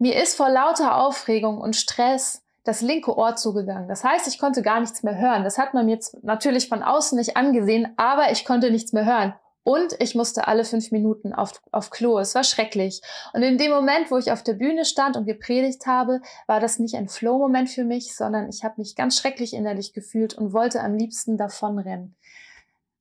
Mir 0.00 0.20
ist 0.20 0.36
vor 0.36 0.48
lauter 0.48 0.96
Aufregung 0.96 1.58
und 1.58 1.76
Stress 1.76 2.42
das 2.64 2.80
linke 2.80 3.16
Ohr 3.16 3.36
zugegangen. 3.36 3.88
Das 3.88 4.04
heißt, 4.04 4.28
ich 4.28 4.38
konnte 4.38 4.62
gar 4.62 4.80
nichts 4.80 5.02
mehr 5.02 5.18
hören. 5.18 5.44
Das 5.44 5.58
hat 5.58 5.74
man 5.74 5.86
mir 5.86 5.92
jetzt 5.92 6.22
natürlich 6.22 6.68
von 6.68 6.82
außen 6.82 7.18
nicht 7.18 7.36
angesehen, 7.36 7.92
aber 7.96 8.30
ich 8.30 8.44
konnte 8.44 8.70
nichts 8.70 8.92
mehr 8.92 9.04
hören. 9.04 9.34
Und 9.64 9.94
ich 10.00 10.16
musste 10.16 10.48
alle 10.48 10.64
fünf 10.64 10.90
Minuten 10.90 11.32
auf, 11.32 11.52
auf 11.70 11.90
Klo. 11.90 12.18
Es 12.18 12.34
war 12.34 12.42
schrecklich. 12.42 13.00
Und 13.32 13.42
in 13.42 13.58
dem 13.58 13.70
Moment, 13.70 14.10
wo 14.10 14.18
ich 14.18 14.32
auf 14.32 14.42
der 14.42 14.54
Bühne 14.54 14.84
stand 14.84 15.16
und 15.16 15.24
gepredigt 15.24 15.86
habe, 15.86 16.20
war 16.48 16.58
das 16.58 16.80
nicht 16.80 16.96
ein 16.96 17.08
Flow-Moment 17.08 17.70
für 17.70 17.84
mich, 17.84 18.16
sondern 18.16 18.48
ich 18.48 18.64
habe 18.64 18.74
mich 18.78 18.96
ganz 18.96 19.16
schrecklich 19.16 19.54
innerlich 19.54 19.92
gefühlt 19.92 20.34
und 20.34 20.52
wollte 20.52 20.80
am 20.80 20.96
liebsten 20.96 21.36
davonrennen. 21.36 22.16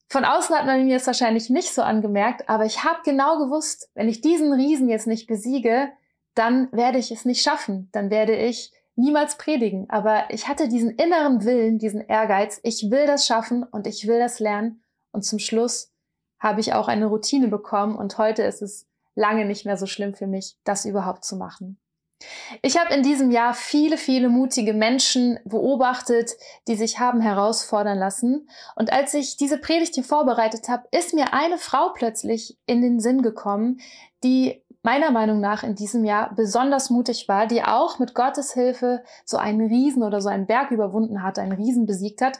Von 0.07 0.25
außen 0.25 0.55
hat 0.55 0.65
man 0.65 0.85
mir 0.85 0.97
das 0.97 1.07
wahrscheinlich 1.07 1.49
nicht 1.49 1.73
so 1.73 1.81
angemerkt, 1.81 2.47
aber 2.49 2.65
ich 2.65 2.83
habe 2.83 2.99
genau 3.05 3.39
gewusst, 3.39 3.89
wenn 3.95 4.09
ich 4.09 4.21
diesen 4.21 4.53
Riesen 4.53 4.89
jetzt 4.89 5.07
nicht 5.07 5.25
besiege, 5.25 5.89
dann 6.35 6.71
werde 6.71 6.99
ich 6.99 7.11
es 7.11 7.25
nicht 7.25 7.41
schaffen. 7.41 7.89
Dann 7.91 8.09
werde 8.09 8.35
ich 8.35 8.71
niemals 9.01 9.37
predigen, 9.37 9.89
aber 9.89 10.25
ich 10.29 10.47
hatte 10.47 10.69
diesen 10.69 10.91
inneren 10.91 11.43
Willen, 11.43 11.79
diesen 11.79 12.01
Ehrgeiz, 12.01 12.59
ich 12.63 12.89
will 12.89 13.05
das 13.05 13.25
schaffen 13.25 13.63
und 13.63 13.87
ich 13.87 14.07
will 14.07 14.19
das 14.19 14.39
lernen. 14.39 14.83
Und 15.11 15.25
zum 15.25 15.39
Schluss 15.39 15.91
habe 16.39 16.61
ich 16.61 16.73
auch 16.73 16.87
eine 16.87 17.07
Routine 17.07 17.47
bekommen 17.47 17.95
und 17.95 18.17
heute 18.17 18.43
ist 18.43 18.61
es 18.61 18.87
lange 19.15 19.45
nicht 19.45 19.65
mehr 19.65 19.77
so 19.77 19.85
schlimm 19.85 20.13
für 20.13 20.27
mich, 20.27 20.57
das 20.63 20.85
überhaupt 20.85 21.25
zu 21.25 21.35
machen. 21.35 21.77
Ich 22.61 22.77
habe 22.77 22.93
in 22.93 23.03
diesem 23.03 23.31
Jahr 23.31 23.53
viele, 23.53 23.97
viele 23.97 24.29
mutige 24.29 24.73
Menschen 24.73 25.39
beobachtet, 25.43 26.31
die 26.67 26.75
sich 26.75 26.99
haben 26.99 27.19
herausfordern 27.19 27.97
lassen. 27.97 28.47
Und 28.75 28.93
als 28.93 29.13
ich 29.15 29.37
diese 29.37 29.57
Predigt 29.57 29.95
hier 29.95 30.03
vorbereitet 30.03 30.69
habe, 30.69 30.87
ist 30.91 31.13
mir 31.15 31.33
eine 31.33 31.57
Frau 31.57 31.89
plötzlich 31.93 32.57
in 32.67 32.81
den 32.81 32.99
Sinn 32.99 33.23
gekommen, 33.23 33.79
die 34.23 34.63
meiner 34.83 35.11
Meinung 35.11 35.39
nach 35.39 35.63
in 35.63 35.75
diesem 35.75 36.03
Jahr 36.03 36.33
besonders 36.35 36.89
mutig 36.89 37.27
war, 37.27 37.47
die 37.47 37.63
auch 37.63 37.99
mit 37.99 38.15
Gottes 38.15 38.53
Hilfe 38.53 39.03
so 39.25 39.37
einen 39.37 39.61
Riesen 39.61 40.03
oder 40.03 40.21
so 40.21 40.29
einen 40.29 40.47
Berg 40.47 40.71
überwunden 40.71 41.23
hat, 41.23 41.37
einen 41.37 41.51
Riesen 41.51 41.85
besiegt 41.85 42.21
hat, 42.21 42.39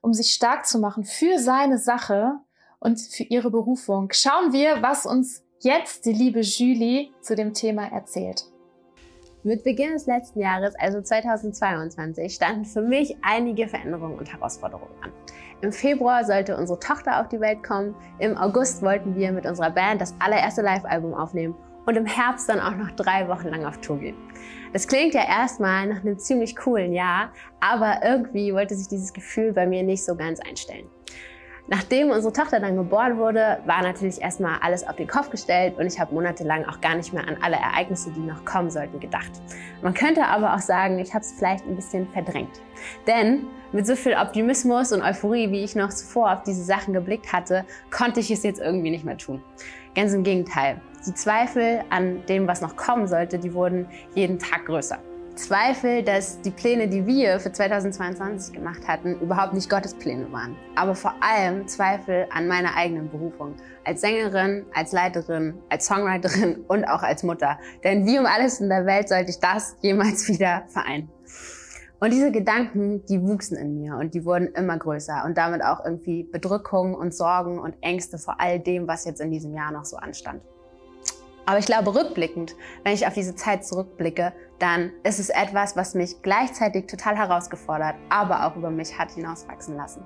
um 0.00 0.12
sich 0.12 0.32
stark 0.32 0.66
zu 0.66 0.78
machen 0.78 1.04
für 1.04 1.38
seine 1.38 1.78
Sache 1.78 2.34
und 2.78 3.00
für 3.00 3.24
ihre 3.24 3.50
Berufung. 3.50 4.08
Schauen 4.12 4.52
wir, 4.52 4.82
was 4.82 5.04
uns 5.04 5.42
jetzt 5.60 6.06
die 6.06 6.12
liebe 6.12 6.40
Julie 6.40 7.10
zu 7.20 7.34
dem 7.34 7.52
Thema 7.52 7.86
erzählt. 7.92 8.44
Mit 9.42 9.64
Beginn 9.64 9.92
des 9.92 10.06
letzten 10.06 10.40
Jahres, 10.40 10.74
also 10.78 11.00
2022, 11.00 12.34
standen 12.34 12.66
für 12.66 12.82
mich 12.82 13.16
einige 13.22 13.68
Veränderungen 13.68 14.18
und 14.18 14.30
Herausforderungen 14.30 14.92
an. 15.02 15.12
Im 15.62 15.72
Februar 15.72 16.24
sollte 16.24 16.56
unsere 16.56 16.78
Tochter 16.78 17.20
auf 17.20 17.28
die 17.28 17.40
Welt 17.40 17.62
kommen, 17.62 17.94
im 18.18 18.36
August 18.36 18.82
wollten 18.82 19.14
wir 19.14 19.32
mit 19.32 19.46
unserer 19.46 19.70
Band 19.70 20.00
das 20.00 20.14
allererste 20.18 20.62
Live-Album 20.62 21.14
aufnehmen 21.14 21.54
und 21.86 21.96
im 21.96 22.06
Herbst 22.06 22.48
dann 22.48 22.60
auch 22.60 22.76
noch 22.76 22.90
drei 22.92 23.28
Wochen 23.28 23.48
lang 23.48 23.64
auf 23.64 23.78
Tour 23.78 23.98
gehen. 23.98 24.16
Das 24.72 24.86
klingt 24.86 25.14
ja 25.14 25.26
erstmal 25.26 25.86
nach 25.86 26.00
einem 26.00 26.18
ziemlich 26.18 26.54
coolen 26.56 26.92
Jahr, 26.92 27.32
aber 27.60 28.00
irgendwie 28.04 28.54
wollte 28.54 28.76
sich 28.76 28.88
dieses 28.88 29.12
Gefühl 29.12 29.52
bei 29.52 29.66
mir 29.66 29.82
nicht 29.82 30.04
so 30.04 30.14
ganz 30.14 30.38
einstellen. 30.40 30.86
Nachdem 31.72 32.10
unsere 32.10 32.32
Tochter 32.32 32.58
dann 32.58 32.74
geboren 32.74 33.16
wurde, 33.16 33.58
war 33.64 33.80
natürlich 33.82 34.20
erstmal 34.20 34.58
alles 34.60 34.86
auf 34.86 34.96
den 34.96 35.06
Kopf 35.06 35.30
gestellt 35.30 35.78
und 35.78 35.86
ich 35.86 36.00
habe 36.00 36.12
monatelang 36.12 36.64
auch 36.64 36.80
gar 36.80 36.96
nicht 36.96 37.12
mehr 37.12 37.26
an 37.28 37.36
alle 37.42 37.56
Ereignisse, 37.56 38.10
die 38.10 38.20
noch 38.20 38.44
kommen 38.44 38.70
sollten, 38.70 38.98
gedacht. 38.98 39.30
Man 39.80 39.94
könnte 39.94 40.26
aber 40.26 40.52
auch 40.54 40.58
sagen, 40.58 40.98
ich 40.98 41.14
habe 41.14 41.24
es 41.24 41.30
vielleicht 41.30 41.64
ein 41.66 41.76
bisschen 41.76 42.08
verdrängt. 42.08 42.60
Denn 43.06 43.46
mit 43.70 43.86
so 43.86 43.94
viel 43.94 44.14
Optimismus 44.14 44.90
und 44.90 45.00
Euphorie, 45.00 45.52
wie 45.52 45.62
ich 45.62 45.76
noch 45.76 45.90
zuvor 45.90 46.32
auf 46.32 46.42
diese 46.42 46.64
Sachen 46.64 46.92
geblickt 46.92 47.32
hatte, 47.32 47.64
konnte 47.92 48.18
ich 48.18 48.32
es 48.32 48.42
jetzt 48.42 48.60
irgendwie 48.60 48.90
nicht 48.90 49.04
mehr 49.04 49.16
tun. 49.16 49.40
Ganz 49.94 50.12
im 50.12 50.24
Gegenteil. 50.24 50.80
Die 51.06 51.14
Zweifel 51.14 51.82
an 51.88 52.26
dem, 52.26 52.46
was 52.46 52.60
noch 52.60 52.76
kommen 52.76 53.06
sollte, 53.06 53.38
die 53.38 53.54
wurden 53.54 53.86
jeden 54.14 54.38
Tag 54.38 54.66
größer. 54.66 54.98
Zweifel, 55.34 56.02
dass 56.02 56.42
die 56.42 56.50
Pläne, 56.50 56.88
die 56.88 57.06
wir 57.06 57.40
für 57.40 57.50
2022 57.50 58.52
gemacht 58.52 58.86
hatten, 58.86 59.18
überhaupt 59.20 59.54
nicht 59.54 59.70
Gottes 59.70 59.94
Pläne 59.94 60.30
waren. 60.30 60.54
Aber 60.76 60.94
vor 60.94 61.14
allem 61.20 61.66
Zweifel 61.66 62.26
an 62.30 62.46
meiner 62.46 62.76
eigenen 62.76 63.08
Berufung. 63.08 63.54
Als 63.84 64.02
Sängerin, 64.02 64.66
als 64.74 64.92
Leiterin, 64.92 65.54
als 65.70 65.86
Songwriterin 65.86 66.64
und 66.68 66.84
auch 66.84 67.02
als 67.02 67.22
Mutter. 67.22 67.58
Denn 67.82 68.04
wie 68.04 68.18
um 68.18 68.26
alles 68.26 68.60
in 68.60 68.68
der 68.68 68.84
Welt 68.84 69.08
sollte 69.08 69.30
ich 69.30 69.38
das 69.38 69.76
jemals 69.80 70.28
wieder 70.28 70.64
vereinen. 70.68 71.08
Und 72.00 72.12
diese 72.12 72.30
Gedanken, 72.30 73.06
die 73.06 73.22
wuchsen 73.22 73.56
in 73.56 73.80
mir 73.80 73.96
und 73.96 74.14
die 74.14 74.26
wurden 74.26 74.48
immer 74.48 74.76
größer 74.78 75.22
und 75.24 75.38
damit 75.38 75.62
auch 75.62 75.82
irgendwie 75.84 76.24
Bedrückungen 76.24 76.94
und 76.94 77.14
Sorgen 77.14 77.58
und 77.58 77.74
Ängste 77.80 78.18
vor 78.18 78.36
all 78.38 78.58
dem, 78.58 78.86
was 78.86 79.06
jetzt 79.06 79.20
in 79.20 79.30
diesem 79.30 79.54
Jahr 79.54 79.72
noch 79.72 79.84
so 79.86 79.96
anstand. 79.96 80.42
Aber 81.50 81.58
ich 81.58 81.66
glaube, 81.66 81.92
rückblickend, 81.96 82.54
wenn 82.84 82.94
ich 82.94 83.08
auf 83.08 83.14
diese 83.14 83.34
Zeit 83.34 83.66
zurückblicke, 83.66 84.32
dann 84.60 84.92
ist 85.02 85.18
es 85.18 85.30
etwas, 85.30 85.74
was 85.74 85.96
mich 85.96 86.22
gleichzeitig 86.22 86.86
total 86.86 87.16
herausgefordert, 87.16 87.96
aber 88.08 88.46
auch 88.46 88.54
über 88.54 88.70
mich 88.70 88.96
hat 88.96 89.10
hinauswachsen 89.10 89.74
lassen. 89.74 90.04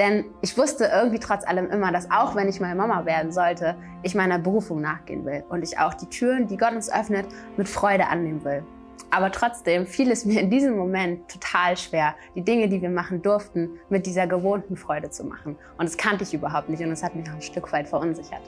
Denn 0.00 0.24
ich 0.40 0.58
wusste 0.58 0.90
irgendwie 0.92 1.20
trotz 1.20 1.46
allem 1.46 1.70
immer, 1.70 1.92
dass 1.92 2.10
auch 2.10 2.34
wenn 2.34 2.48
ich 2.48 2.58
mal 2.58 2.74
Mama 2.74 3.04
werden 3.04 3.30
sollte, 3.30 3.76
ich 4.02 4.16
meiner 4.16 4.40
Berufung 4.40 4.80
nachgehen 4.80 5.24
will 5.24 5.44
und 5.48 5.62
ich 5.62 5.78
auch 5.78 5.94
die 5.94 6.06
Türen, 6.06 6.48
die 6.48 6.56
Gott 6.56 6.72
uns 6.72 6.92
öffnet, 6.92 7.26
mit 7.56 7.68
Freude 7.68 8.08
annehmen 8.08 8.42
will. 8.42 8.64
Aber 9.12 9.30
trotzdem 9.30 9.86
fiel 9.86 10.10
es 10.10 10.24
mir 10.24 10.40
in 10.40 10.50
diesem 10.50 10.76
Moment 10.76 11.28
total 11.28 11.76
schwer, 11.76 12.16
die 12.34 12.42
Dinge, 12.42 12.68
die 12.68 12.82
wir 12.82 12.90
machen 12.90 13.22
durften, 13.22 13.78
mit 13.90 14.06
dieser 14.06 14.26
gewohnten 14.26 14.76
Freude 14.76 15.10
zu 15.10 15.22
machen. 15.22 15.56
Und 15.78 15.88
das 15.88 15.96
kannte 15.96 16.24
ich 16.24 16.34
überhaupt 16.34 16.68
nicht 16.68 16.82
und 16.82 16.90
es 16.90 17.04
hat 17.04 17.14
mich 17.14 17.28
auch 17.30 17.34
ein 17.34 17.42
Stück 17.42 17.70
weit 17.72 17.86
verunsichert. 17.86 18.42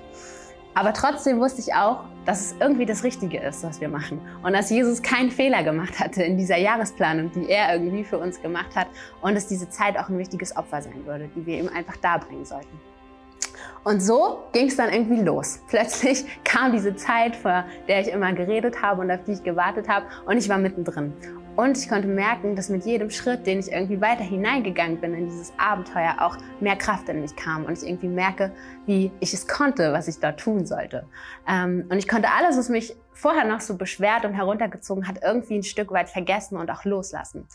Aber 0.74 0.92
trotzdem 0.92 1.38
wusste 1.38 1.60
ich 1.60 1.74
auch, 1.74 2.04
dass 2.24 2.40
es 2.40 2.54
irgendwie 2.58 2.86
das 2.86 3.04
Richtige 3.04 3.38
ist, 3.38 3.62
was 3.62 3.80
wir 3.80 3.88
machen. 3.88 4.20
Und 4.42 4.54
dass 4.54 4.70
Jesus 4.70 5.02
keinen 5.02 5.30
Fehler 5.30 5.62
gemacht 5.62 5.98
hatte 6.00 6.22
in 6.22 6.38
dieser 6.38 6.56
Jahresplanung, 6.56 7.30
die 7.32 7.50
er 7.50 7.74
irgendwie 7.74 8.04
für 8.04 8.18
uns 8.18 8.40
gemacht 8.40 8.74
hat. 8.74 8.86
Und 9.20 9.34
dass 9.34 9.46
diese 9.46 9.68
Zeit 9.68 9.98
auch 9.98 10.08
ein 10.08 10.18
wichtiges 10.18 10.56
Opfer 10.56 10.80
sein 10.80 11.04
würde, 11.04 11.28
die 11.36 11.44
wir 11.44 11.58
ihm 11.58 11.68
einfach 11.68 11.96
darbringen 11.96 12.44
sollten. 12.44 12.80
Und 13.84 14.00
so 14.00 14.44
ging 14.52 14.68
es 14.68 14.76
dann 14.76 14.92
irgendwie 14.92 15.20
los. 15.20 15.60
Plötzlich 15.68 16.24
kam 16.44 16.72
diese 16.72 16.94
Zeit, 16.94 17.34
vor 17.36 17.64
der 17.88 18.00
ich 18.00 18.08
immer 18.08 18.32
geredet 18.32 18.80
habe 18.80 19.02
und 19.02 19.10
auf 19.10 19.24
die 19.24 19.32
ich 19.32 19.42
gewartet 19.42 19.88
habe. 19.88 20.06
Und 20.24 20.38
ich 20.38 20.48
war 20.48 20.58
mittendrin. 20.58 21.12
Und 21.54 21.76
ich 21.76 21.88
konnte 21.88 22.08
merken, 22.08 22.56
dass 22.56 22.70
mit 22.70 22.86
jedem 22.86 23.10
Schritt, 23.10 23.46
den 23.46 23.58
ich 23.60 23.70
irgendwie 23.70 24.00
weiter 24.00 24.24
hineingegangen 24.24 25.00
bin 25.00 25.12
in 25.12 25.26
dieses 25.26 25.52
Abenteuer, 25.58 26.16
auch 26.18 26.38
mehr 26.60 26.76
Kraft 26.76 27.08
in 27.10 27.20
mich 27.20 27.36
kam. 27.36 27.66
Und 27.66 27.76
ich 27.76 27.86
irgendwie 27.86 28.08
merke, 28.08 28.52
wie 28.86 29.12
ich 29.20 29.34
es 29.34 29.46
konnte, 29.46 29.92
was 29.92 30.08
ich 30.08 30.18
da 30.18 30.32
tun 30.32 30.64
sollte. 30.64 31.06
Ähm, 31.46 31.86
und 31.90 31.98
ich 31.98 32.08
konnte 32.08 32.28
alles, 32.30 32.56
was 32.56 32.70
mich 32.70 32.96
vorher 33.12 33.44
noch 33.44 33.60
so 33.60 33.76
beschwert 33.76 34.24
und 34.24 34.32
heruntergezogen 34.32 35.06
hat, 35.06 35.16
irgendwie 35.22 35.56
ein 35.56 35.62
Stück 35.62 35.90
weit 35.92 36.08
vergessen 36.08 36.56
und 36.56 36.70
auch 36.70 36.84
loslassen. 36.86 37.46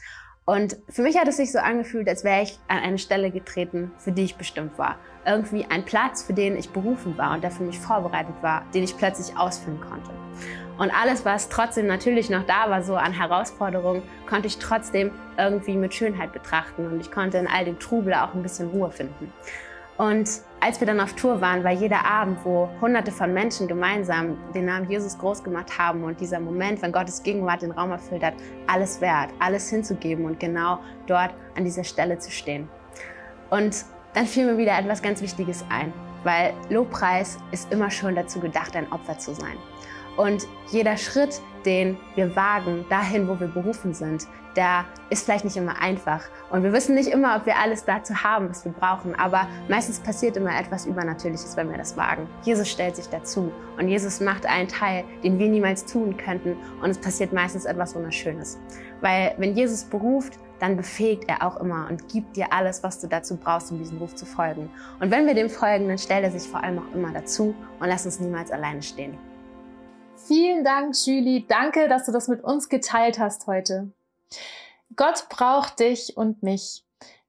Und 0.46 0.78
für 0.88 1.02
mich 1.02 1.18
hat 1.18 1.28
es 1.28 1.38
sich 1.38 1.52
so 1.52 1.60
angefühlt, 1.60 2.08
als 2.08 2.24
wäre 2.24 2.44
ich 2.44 2.58
an 2.68 2.78
eine 2.78 3.00
Stelle 3.00 3.32
getreten, 3.32 3.92
für 3.98 4.14
die 4.14 4.24
ich 4.24 4.36
bestimmt 4.38 4.78
war. 4.78 4.98
Irgendwie 5.26 5.66
ein 5.66 5.84
Platz, 5.84 6.24
für 6.24 6.34
den 6.34 6.56
ich 6.56 6.70
berufen 6.70 7.18
war 7.18 7.34
und 7.34 7.44
der 7.44 7.52
für 7.52 7.64
mich 7.64 7.80
vorbereitet 7.80 8.36
war, 8.42 8.64
den 8.74 8.84
ich 8.84 8.96
plötzlich 8.96 9.36
ausfüllen 9.36 9.82
konnte. 9.82 10.12
Und 10.78 10.92
alles, 10.92 11.26
was 11.26 11.50
trotzdem 11.50 11.88
natürlich 11.88 12.30
noch 12.30 12.46
da 12.46 12.70
war, 12.70 12.84
so 12.84 12.96
an 12.96 13.14
Herausforderungen, 13.14 14.04
konnte 14.28 14.48
ich 14.48 14.60
trotzdem 14.60 15.12
irgendwie 15.38 15.76
mit 15.76 15.94
Schönheit 15.94 16.34
betrachten 16.34 16.86
und 16.86 17.00
ich 17.00 17.12
konnte 17.12 17.38
in 17.38 17.48
all 17.48 17.66
dem 17.66 17.80
Trubel 17.80 18.14
auch 18.14 18.34
ein 18.34 18.44
bisschen 18.44 18.70
Ruhe 18.70 18.92
finden. 18.92 19.32
Und 19.98 20.30
als 20.60 20.80
wir 20.80 20.86
dann 20.86 21.00
auf 21.00 21.14
Tour 21.14 21.42
waren, 21.42 21.64
war 21.64 21.72
jeder 21.72 22.06
Abend, 22.06 22.38
wo 22.44 22.70
hunderte 22.80 23.12
von 23.12 23.34
Menschen 23.34 23.68
gemeinsam 23.68 24.38
den 24.54 24.66
Namen 24.66 24.90
Jesus 24.90 25.18
groß 25.18 25.44
gemacht 25.44 25.76
haben 25.80 26.04
und 26.04 26.22
dieser 26.22 26.40
Moment, 26.40 26.84
wenn 26.84 26.92
Gottes 26.92 27.24
Gegenwart 27.24 27.64
den 27.64 27.72
Raum 27.72 27.92
erfüllt 27.92 28.24
hat, 28.24 28.36
alles 28.68 29.02
wert, 29.02 29.32
alles 29.40 29.70
hinzugeben 29.72 30.26
und 30.26 30.40
genau 30.40 30.80
dort 31.08 31.32
an 31.56 31.64
dieser 31.64 31.84
Stelle 31.84 32.20
zu 32.20 32.30
stehen. 32.30 32.70
Und 33.50 33.86
dann 34.14 34.28
fiel 34.28 34.46
mir 34.46 34.58
wieder 34.58 34.78
etwas 34.78 35.02
ganz 35.02 35.22
Wichtiges 35.22 35.66
ein, 35.70 35.92
weil 36.24 36.54
Lobpreis 36.70 37.40
ist 37.52 37.72
immer 37.72 37.90
schon 37.90 38.14
dazu 38.16 38.40
gedacht, 38.40 38.76
ein 38.76 38.92
Opfer 38.92 39.18
zu 39.18 39.34
sein. 39.34 39.58
Und 40.18 40.48
jeder 40.72 40.98
Schritt, 40.98 41.42
den 41.66 41.98
wir 42.16 42.36
wagen, 42.36 42.86
dahin, 42.90 43.28
wo 43.28 43.40
wir 43.40 43.48
berufen 43.48 43.94
sind, 43.94 44.28
der 44.56 44.86
ist 45.12 45.24
vielleicht 45.24 45.46
nicht 45.46 45.56
immer 45.56 45.80
einfach. 45.80 46.24
Und 46.50 46.64
wir 46.64 46.74
wissen 46.74 46.96
nicht 46.96 47.10
immer, 47.10 47.38
ob 47.38 47.46
wir 47.46 47.58
alles 47.58 47.86
dazu 47.86 48.16
haben, 48.24 48.50
was 48.50 48.66
wir 48.66 48.72
brauchen. 48.72 49.14
Aber 49.16 49.48
meistens 49.70 50.00
passiert 50.00 50.36
immer 50.36 50.60
etwas 50.60 50.88
Übernatürliches, 50.88 51.56
wenn 51.56 51.70
wir 51.70 51.78
das 51.78 51.96
wagen. 51.96 52.28
Jesus 52.42 52.68
stellt 52.68 52.96
sich 52.96 53.08
dazu. 53.08 53.52
Und 53.78 53.88
Jesus 53.88 54.20
macht 54.20 54.48
einen 54.48 54.68
Teil, 54.68 55.04
den 55.24 55.38
wir 55.38 55.48
niemals 55.48 55.86
tun 55.86 56.18
könnten. 56.18 56.58
Und 56.82 56.90
es 56.90 56.98
passiert 56.98 57.32
meistens 57.32 57.66
etwas 57.66 57.96
Wunderschönes. 57.96 58.58
Weil 59.02 59.36
wenn 59.38 59.56
Jesus 59.56 59.84
beruft, 59.84 60.40
dann 60.60 60.76
befähigt 60.76 61.26
er 61.28 61.46
auch 61.46 61.58
immer 61.58 61.88
und 61.88 62.08
gibt 62.10 62.36
dir 62.36 62.52
alles, 62.52 62.82
was 62.82 63.00
du 63.00 63.08
dazu 63.08 63.38
brauchst, 63.38 63.72
um 63.72 63.78
diesem 63.78 64.00
Ruf 64.00 64.16
zu 64.16 64.26
folgen. 64.26 64.72
Und 65.00 65.12
wenn 65.12 65.28
wir 65.28 65.36
dem 65.36 65.52
folgen, 65.52 65.88
dann 65.88 66.00
stellt 66.00 66.24
er 66.24 66.32
sich 66.32 66.50
vor 66.50 66.64
allem 66.64 66.80
auch 66.80 66.96
immer 66.96 67.12
dazu 67.12 67.54
und 67.80 67.88
lässt 67.88 68.08
uns 68.08 68.20
niemals 68.20 68.50
alleine 68.52 68.82
stehen. 68.82 69.27
Vielen 70.28 70.66
Dank, 70.66 70.94
Julie. 71.06 71.46
Danke, 71.48 71.88
dass 71.88 72.06
du 72.06 72.12
das 72.12 72.28
mit 72.28 72.44
uns 72.44 72.68
geteilt 72.68 73.18
hast 73.18 73.48
heute. 73.48 73.92
Gott 74.98 75.30
braucht 75.30 75.80
dich 75.80 76.18
und 76.18 76.44
mich. 76.44 76.84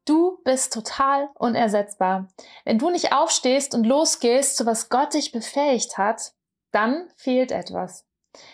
Du 0.05 0.39
bist 0.43 0.73
total 0.73 1.29
unersetzbar. 1.35 2.27
Wenn 2.65 2.79
du 2.79 2.91
nicht 2.91 3.13
aufstehst 3.13 3.75
und 3.77 3.85
losgehst, 3.85 4.57
zu 4.57 4.67
was 4.67 4.89
Gott 4.89 5.15
dich 5.15 5.31
befähigt 5.31 5.97
hat, 5.97 6.33
dann 6.73 7.09
fehlt 7.15 7.53
etwas. 7.53 8.05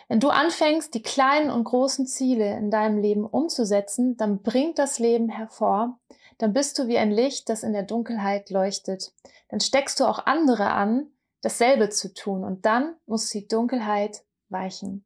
Wenn 0.08 0.20
du 0.20 0.28
anfängst, 0.28 0.92
die 0.92 1.02
kleinen 1.02 1.50
und 1.50 1.64
großen 1.64 2.06
Ziele 2.06 2.54
in 2.58 2.70
deinem 2.70 2.98
Leben 2.98 3.24
umzusetzen, 3.24 4.18
dann 4.18 4.42
bringt 4.42 4.78
das 4.78 4.98
Leben 4.98 5.30
hervor. 5.30 5.98
Dann 6.36 6.52
bist 6.52 6.78
du 6.78 6.86
wie 6.86 6.98
ein 6.98 7.10
Licht, 7.10 7.48
das 7.48 7.62
in 7.62 7.72
der 7.72 7.84
Dunkelheit 7.84 8.50
leuchtet. 8.50 9.12
Dann 9.48 9.60
steckst 9.60 10.00
du 10.00 10.04
auch 10.04 10.26
andere 10.26 10.70
an, 10.70 11.06
dasselbe 11.40 11.88
zu 11.88 12.12
tun. 12.12 12.44
Und 12.44 12.66
dann 12.66 12.94
muss 13.06 13.30
die 13.30 13.48
Dunkelheit 13.48 14.22
weichen. 14.54 15.04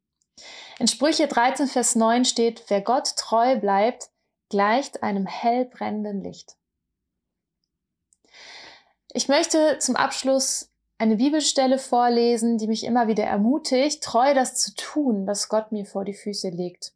In 0.79 0.87
Sprüche 0.87 1.27
13, 1.27 1.67
Vers 1.67 1.95
9 1.95 2.23
steht, 2.23 2.63
wer 2.69 2.79
Gott 2.79 3.17
treu 3.17 3.57
bleibt, 3.57 4.09
gleicht 4.47 5.03
einem 5.03 5.25
hell 5.25 5.65
brennenden 5.65 6.23
Licht. 6.23 6.55
Ich 9.11 9.27
möchte 9.27 9.77
zum 9.79 9.97
Abschluss 9.97 10.71
eine 10.97 11.17
Bibelstelle 11.17 11.79
vorlesen, 11.79 12.57
die 12.57 12.67
mich 12.67 12.85
immer 12.85 13.07
wieder 13.07 13.25
ermutigt, 13.25 14.03
treu 14.03 14.33
das 14.33 14.55
zu 14.55 14.73
tun, 14.75 15.27
was 15.27 15.49
Gott 15.49 15.71
mir 15.71 15.85
vor 15.85 16.05
die 16.05 16.13
Füße 16.13 16.49
legt. 16.49 16.93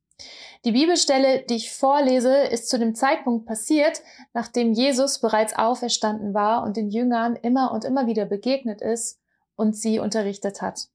Die 0.63 0.71
Bibelstelle, 0.71 1.43
die 1.43 1.55
ich 1.55 1.73
vorlese, 1.73 2.35
ist 2.35 2.69
zu 2.69 2.79
dem 2.79 2.95
Zeitpunkt 2.95 3.45
passiert, 3.45 4.01
nachdem 4.33 4.73
Jesus 4.73 5.19
bereits 5.19 5.55
auferstanden 5.55 6.33
war 6.33 6.63
und 6.63 6.77
den 6.77 6.89
Jüngern 6.89 7.35
immer 7.35 7.71
und 7.71 7.83
immer 7.83 8.07
wieder 8.07 8.25
begegnet 8.25 8.81
ist 8.81 9.19
und 9.55 9.75
sie 9.75 9.99
unterrichtet 9.99 10.61
hat. 10.61 10.87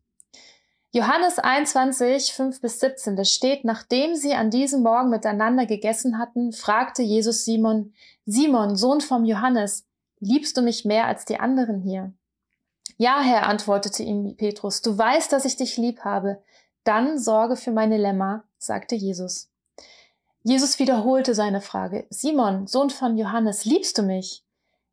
Johannes 0.91 1.39
21, 1.39 2.33
5 2.33 2.63
bis 2.63 2.81
17, 2.81 3.15
da 3.15 3.25
steht, 3.25 3.65
nachdem 3.65 4.15
sie 4.15 4.33
an 4.33 4.51
diesem 4.51 4.83
Morgen 4.83 5.11
miteinander 5.11 5.67
gegessen 5.67 6.19
hatten, 6.19 6.53
fragte 6.53 7.03
Jesus 7.03 7.45
Simon, 7.45 7.93
Simon, 8.25 8.75
Sohn 8.75 9.03
vom 9.03 9.27
Johannes, 9.27 9.87
liebst 10.19 10.57
du 10.57 10.63
mich 10.63 10.87
mehr 10.87 11.07
als 11.07 11.27
die 11.27 11.39
anderen 11.39 11.81
hier? 11.81 12.15
Ja, 12.97 13.21
Herr, 13.21 13.47
antwortete 13.47 14.03
ihm 14.03 14.35
Petrus, 14.37 14.81
du 14.81 14.97
weißt, 14.97 15.31
dass 15.31 15.45
ich 15.45 15.57
dich 15.57 15.77
lieb 15.77 16.01
habe. 16.01 16.43
Dann 16.85 17.19
sorge 17.19 17.57
für 17.57 17.71
meine 17.71 17.99
Lämmer, 17.99 18.45
sagte 18.57 18.95
Jesus. 18.95 19.51
Jesus 20.43 20.79
wiederholte 20.79 21.35
seine 21.35 21.61
Frage, 21.61 22.07
Simon, 22.09 22.67
Sohn 22.67 22.89
von 22.89 23.19
Johannes, 23.19 23.67
liebst 23.67 23.99
du 23.99 24.03
mich? 24.03 24.43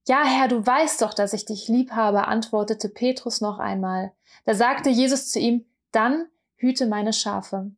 Ja, 0.07 0.23
Herr, 0.25 0.49
du 0.49 0.63
weißt 0.63 1.01
doch, 1.01 1.13
dass 1.13 1.31
ich 1.31 1.45
dich 1.45 1.69
lieb 1.69 1.91
habe, 1.91 2.27
antwortete 2.27 2.89
Petrus 2.89 3.39
noch 3.39 3.59
einmal. 3.59 4.11
Da 4.43 4.53
sagte 4.53 4.89
Jesus 4.89 5.31
zu 5.31 5.39
ihm, 5.39 5.65
dann 5.95 6.27
hüte 6.55 6.87
meine 6.87 7.13
Schafe. 7.13 7.71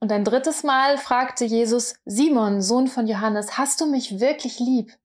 Und 0.00 0.12
ein 0.12 0.24
drittes 0.24 0.62
Mal 0.62 0.98
fragte 0.98 1.44
Jesus, 1.44 1.96
Simon, 2.04 2.62
Sohn 2.62 2.86
von 2.86 3.06
Johannes, 3.06 3.58
hast 3.58 3.80
du 3.80 3.86
mich 3.86 4.20
wirklich 4.20 4.58
lieb? 4.58 4.96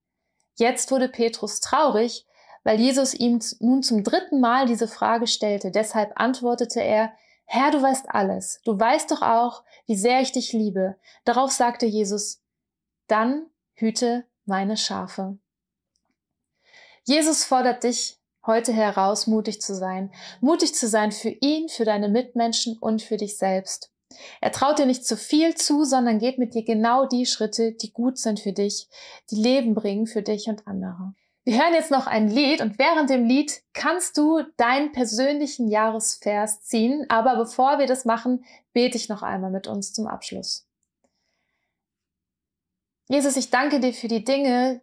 Jetzt 0.56 0.92
wurde 0.92 1.10
Petrus 1.10 1.60
traurig, 1.60 2.26
weil 2.64 2.80
Jesus 2.80 3.14
ihm 3.14 3.40
nun 3.60 3.84
zum 3.84 4.04
dritten 4.04 4.40
Mal 4.40 4.66
diese 4.66 4.88
Frage 4.88 5.28
stellte. 5.28 5.72
Deshalb 5.72 6.14
antwortete 6.16 6.82
er, 6.82 7.14
Herr, 7.46 7.72
du 7.72 7.82
weißt 7.82 8.10
alles. 8.10 8.62
Du 8.64 8.80
weißt 8.80 9.12
doch 9.12 9.22
auch, 9.22 9.64
wie 9.86 9.96
sehr 9.96 10.22
ich 10.22 10.32
dich 10.32 10.54
liebe. 10.54 10.96
Darauf 11.26 11.52
sagte 11.52 11.86
Jesus, 11.86 12.42
dann 13.08 13.48
hüte 13.74 14.26
meine 14.46 14.78
Schafe. 14.78 15.38
Jesus 17.04 17.44
fordert 17.44 17.84
dich 17.84 18.21
heute 18.46 18.74
heraus, 18.74 19.28
mutig 19.28 19.62
zu 19.62 19.76
sein. 19.76 20.12
Mutig 20.40 20.74
zu 20.76 20.88
sein 20.88 21.12
für 21.12 21.30
ihn, 21.30 21.70
für 21.70 21.86
deine 21.86 22.10
Mitmenschen 22.10 22.78
und 22.80 23.02
für 23.02 23.18
dich 23.18 23.38
selbst. 23.38 23.92
Er 24.42 24.52
traut 24.52 24.80
dir 24.80 24.86
nicht 24.86 25.06
zu 25.06 25.16
viel 25.16 25.56
zu, 25.56 25.84
sondern 25.84 26.20
geht 26.20 26.38
mit 26.38 26.54
dir 26.54 26.64
genau 26.64 27.06
die 27.06 27.26
Schritte, 27.26 27.72
die 27.74 27.94
gut 27.94 28.18
sind 28.18 28.40
für 28.40 28.54
dich, 28.54 28.88
die 29.30 29.42
Leben 29.42 29.74
bringen 29.74 30.08
für 30.08 30.22
dich 30.22 30.48
und 30.48 30.68
andere. 30.68 31.14
Wir 31.44 31.58
hören 31.60 31.74
jetzt 31.74 31.90
noch 31.90 32.06
ein 32.06 32.28
Lied 32.28 32.62
und 32.62 32.78
während 32.78 33.10
dem 33.10 33.26
Lied 33.26 33.64
kannst 33.74 34.18
du 34.18 34.44
deinen 34.58 34.92
persönlichen 34.92 35.68
Jahresvers 35.70 36.62
ziehen. 36.62 37.06
Aber 37.10 37.36
bevor 37.36 37.80
wir 37.80 37.88
das 37.88 38.06
machen, 38.06 38.46
bete 38.74 38.96
ich 38.98 39.10
noch 39.10 39.24
einmal 39.24 39.50
mit 39.50 39.68
uns 39.68 39.92
zum 39.92 40.06
Abschluss. 40.06 40.68
Jesus, 43.10 43.38
ich 43.38 43.50
danke 43.50 43.80
dir 43.80 43.92
für 43.92 44.08
die 44.08 44.24
Dinge, 44.24 44.82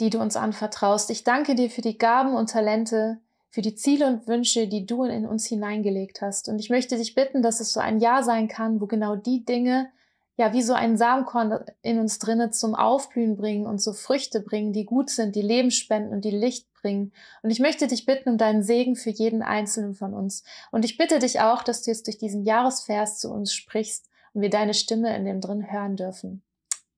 die 0.00 0.10
du 0.10 0.18
uns 0.20 0.36
anvertraust. 0.36 1.10
Ich 1.10 1.24
danke 1.24 1.54
dir 1.54 1.70
für 1.70 1.82
die 1.82 1.98
Gaben 1.98 2.34
und 2.34 2.50
Talente, 2.50 3.18
für 3.50 3.62
die 3.62 3.74
Ziele 3.74 4.06
und 4.06 4.26
Wünsche, 4.28 4.68
die 4.68 4.84
du 4.84 5.04
in 5.04 5.26
uns 5.26 5.46
hineingelegt 5.46 6.20
hast. 6.20 6.48
Und 6.48 6.58
ich 6.58 6.68
möchte 6.68 6.96
dich 6.96 7.14
bitten, 7.14 7.42
dass 7.42 7.60
es 7.60 7.72
so 7.72 7.80
ein 7.80 8.00
Jahr 8.00 8.22
sein 8.22 8.48
kann, 8.48 8.80
wo 8.80 8.86
genau 8.86 9.16
die 9.16 9.44
Dinge, 9.44 9.88
ja, 10.36 10.52
wie 10.52 10.60
so 10.60 10.74
ein 10.74 10.98
Samenkorn 10.98 11.64
in 11.80 11.98
uns 11.98 12.18
drinne 12.18 12.50
zum 12.50 12.74
Aufblühen 12.74 13.36
bringen 13.36 13.64
und 13.64 13.80
so 13.80 13.94
Früchte 13.94 14.40
bringen, 14.40 14.74
die 14.74 14.84
gut 14.84 15.08
sind, 15.08 15.34
die 15.34 15.42
Leben 15.42 15.70
spenden 15.70 16.12
und 16.12 16.26
die 16.26 16.30
Licht 16.30 16.70
bringen. 16.74 17.12
Und 17.42 17.50
ich 17.50 17.58
möchte 17.58 17.86
dich 17.86 18.04
bitten 18.04 18.28
um 18.28 18.36
deinen 18.36 18.62
Segen 18.62 18.96
für 18.96 19.08
jeden 19.08 19.42
einzelnen 19.42 19.94
von 19.94 20.12
uns. 20.12 20.44
Und 20.70 20.84
ich 20.84 20.98
bitte 20.98 21.18
dich 21.18 21.40
auch, 21.40 21.62
dass 21.62 21.82
du 21.82 21.90
jetzt 21.90 22.06
durch 22.06 22.18
diesen 22.18 22.44
Jahresvers 22.44 23.18
zu 23.18 23.32
uns 23.32 23.54
sprichst 23.54 24.10
und 24.34 24.42
wir 24.42 24.50
deine 24.50 24.74
Stimme 24.74 25.16
in 25.16 25.24
dem 25.24 25.40
drin 25.40 25.72
hören 25.72 25.96
dürfen. 25.96 26.42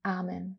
Amen. 0.03 0.59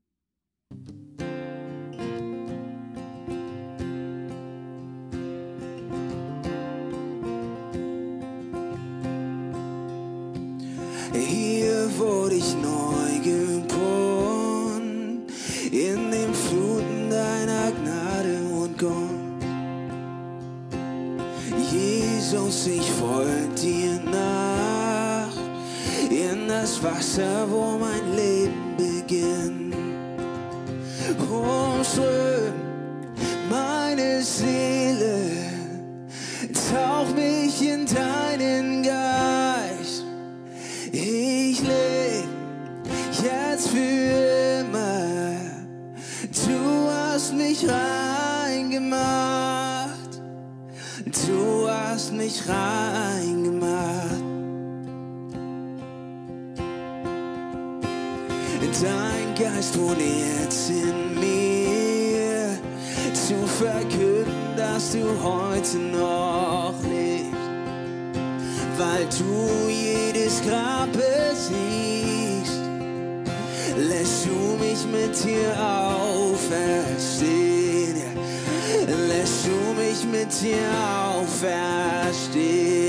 Wurde 11.99 12.35
ich 12.35 12.55
neu 12.55 13.19
geboren, 13.21 15.23
in 15.69 16.11
den 16.11 16.33
Fluten 16.33 17.09
deiner 17.09 17.71
Gnade 17.71 18.39
und 18.53 18.77
Gott. 18.77 18.93
Jesus, 21.71 22.67
ich 22.67 22.89
folge 22.91 23.49
dir 23.61 23.99
nach, 24.09 25.35
in 26.09 26.47
das 26.47 26.81
Wasser, 26.81 27.45
wo 27.49 27.77
mein 27.77 28.15
Leben 28.15 28.77
beginnt. 28.77 29.75
Umström 31.29 32.53
meine 33.49 34.21
Seele, 34.21 35.19
tauch 36.71 37.13
mich 37.13 37.61
in 37.61 37.85
deinen 37.85 38.78
für 43.71 44.61
immer. 44.61 45.35
Du 46.45 46.89
hast 46.89 47.33
mich 47.33 47.65
reingemacht. 47.67 48.89
Du 51.05 51.69
hast 51.69 52.13
mich 52.13 52.41
reingemacht. 52.47 54.23
Dein 58.81 59.35
Geist 59.35 59.77
wohnt 59.77 59.99
jetzt 59.99 60.69
in 60.69 61.19
mir. 61.19 62.57
Zu 63.13 63.45
verkünden, 63.45 64.55
dass 64.55 64.93
du 64.93 65.03
heute 65.21 65.77
noch 65.77 66.75
lebst 66.83 67.19
weil 68.79 69.05
du 69.09 69.69
jedes 69.69 70.41
Grab 70.41 70.87
besiegst, 70.93 71.88
lässt 73.89 74.25
du 74.25 74.55
mich 74.63 74.85
mit 74.85 75.15
dir 75.23 75.51
auferstehen. 75.59 76.57
Lässt 79.07 79.45
du 79.45 79.73
mich 79.73 80.03
mit 80.05 80.31
dir 80.41 80.69
auferstehen. 81.17 82.88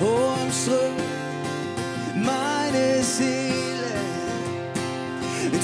Umström, 0.00 0.38
umström 0.46 0.94
meine 2.14 3.02
Seele. 3.02 3.58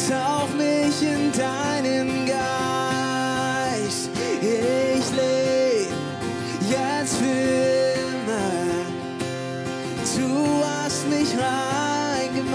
Tauch 0.09 0.49
mich 0.57 1.03
in 1.03 1.33
deinen 1.33 2.27
Geist. 2.27 4.11
Ich 4.43 5.11
lebe 5.11 5.95
jetzt 6.69 7.17
für 7.17 7.25
immer. 8.05 8.51
Du 10.15 10.63
hast 10.65 11.09
mich 11.09 11.31
reingemacht. 11.39 12.55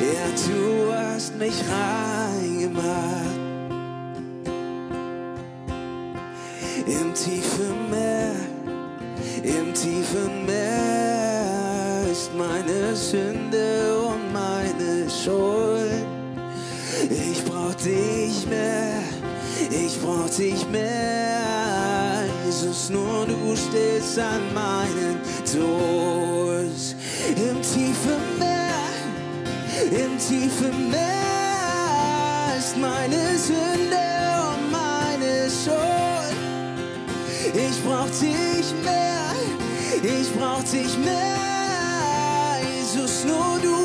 Ja, 0.00 0.26
du 0.48 0.92
hast 0.92 1.36
mich 1.36 1.58
reingemacht. 1.70 2.20
Im 2.52 3.29
im 10.00 10.06
tiefen 10.06 10.46
Meer 10.46 12.10
ist 12.10 12.30
meine 12.34 12.96
Sünde 12.96 13.98
und 13.98 14.32
meine 14.32 15.10
Schuld. 15.10 16.06
Ich 17.10 17.44
brauch 17.44 17.74
dich 17.74 18.46
mehr, 18.46 19.02
ich 19.70 20.00
brauch 20.00 20.28
dich 20.30 20.66
mehr. 20.70 22.24
Jesus, 22.46 22.90
nur 22.90 23.26
du 23.26 23.54
stehst 23.56 24.18
an 24.18 24.54
meinen 24.54 25.20
Tod. 25.44 26.70
Im 27.36 27.60
tiefen 27.62 28.22
Meer, 28.38 28.94
im 29.90 30.18
tiefen 30.18 30.90
Meer 30.90 32.56
ist 32.58 32.76
meine 32.78 33.36
Sünde 33.36 34.06
und 34.48 34.72
meine 34.72 35.48
Schuld. 35.50 36.00
Ich 37.54 37.84
brauch 37.84 38.06
dich 38.06 38.72
mehr, 38.84 39.09
ich 40.02 40.32
brauch 40.34 40.62
dich 40.62 40.96
mehr. 40.98 42.58
Jesus, 42.62 43.24
nur 43.24 43.58
du 43.62 43.79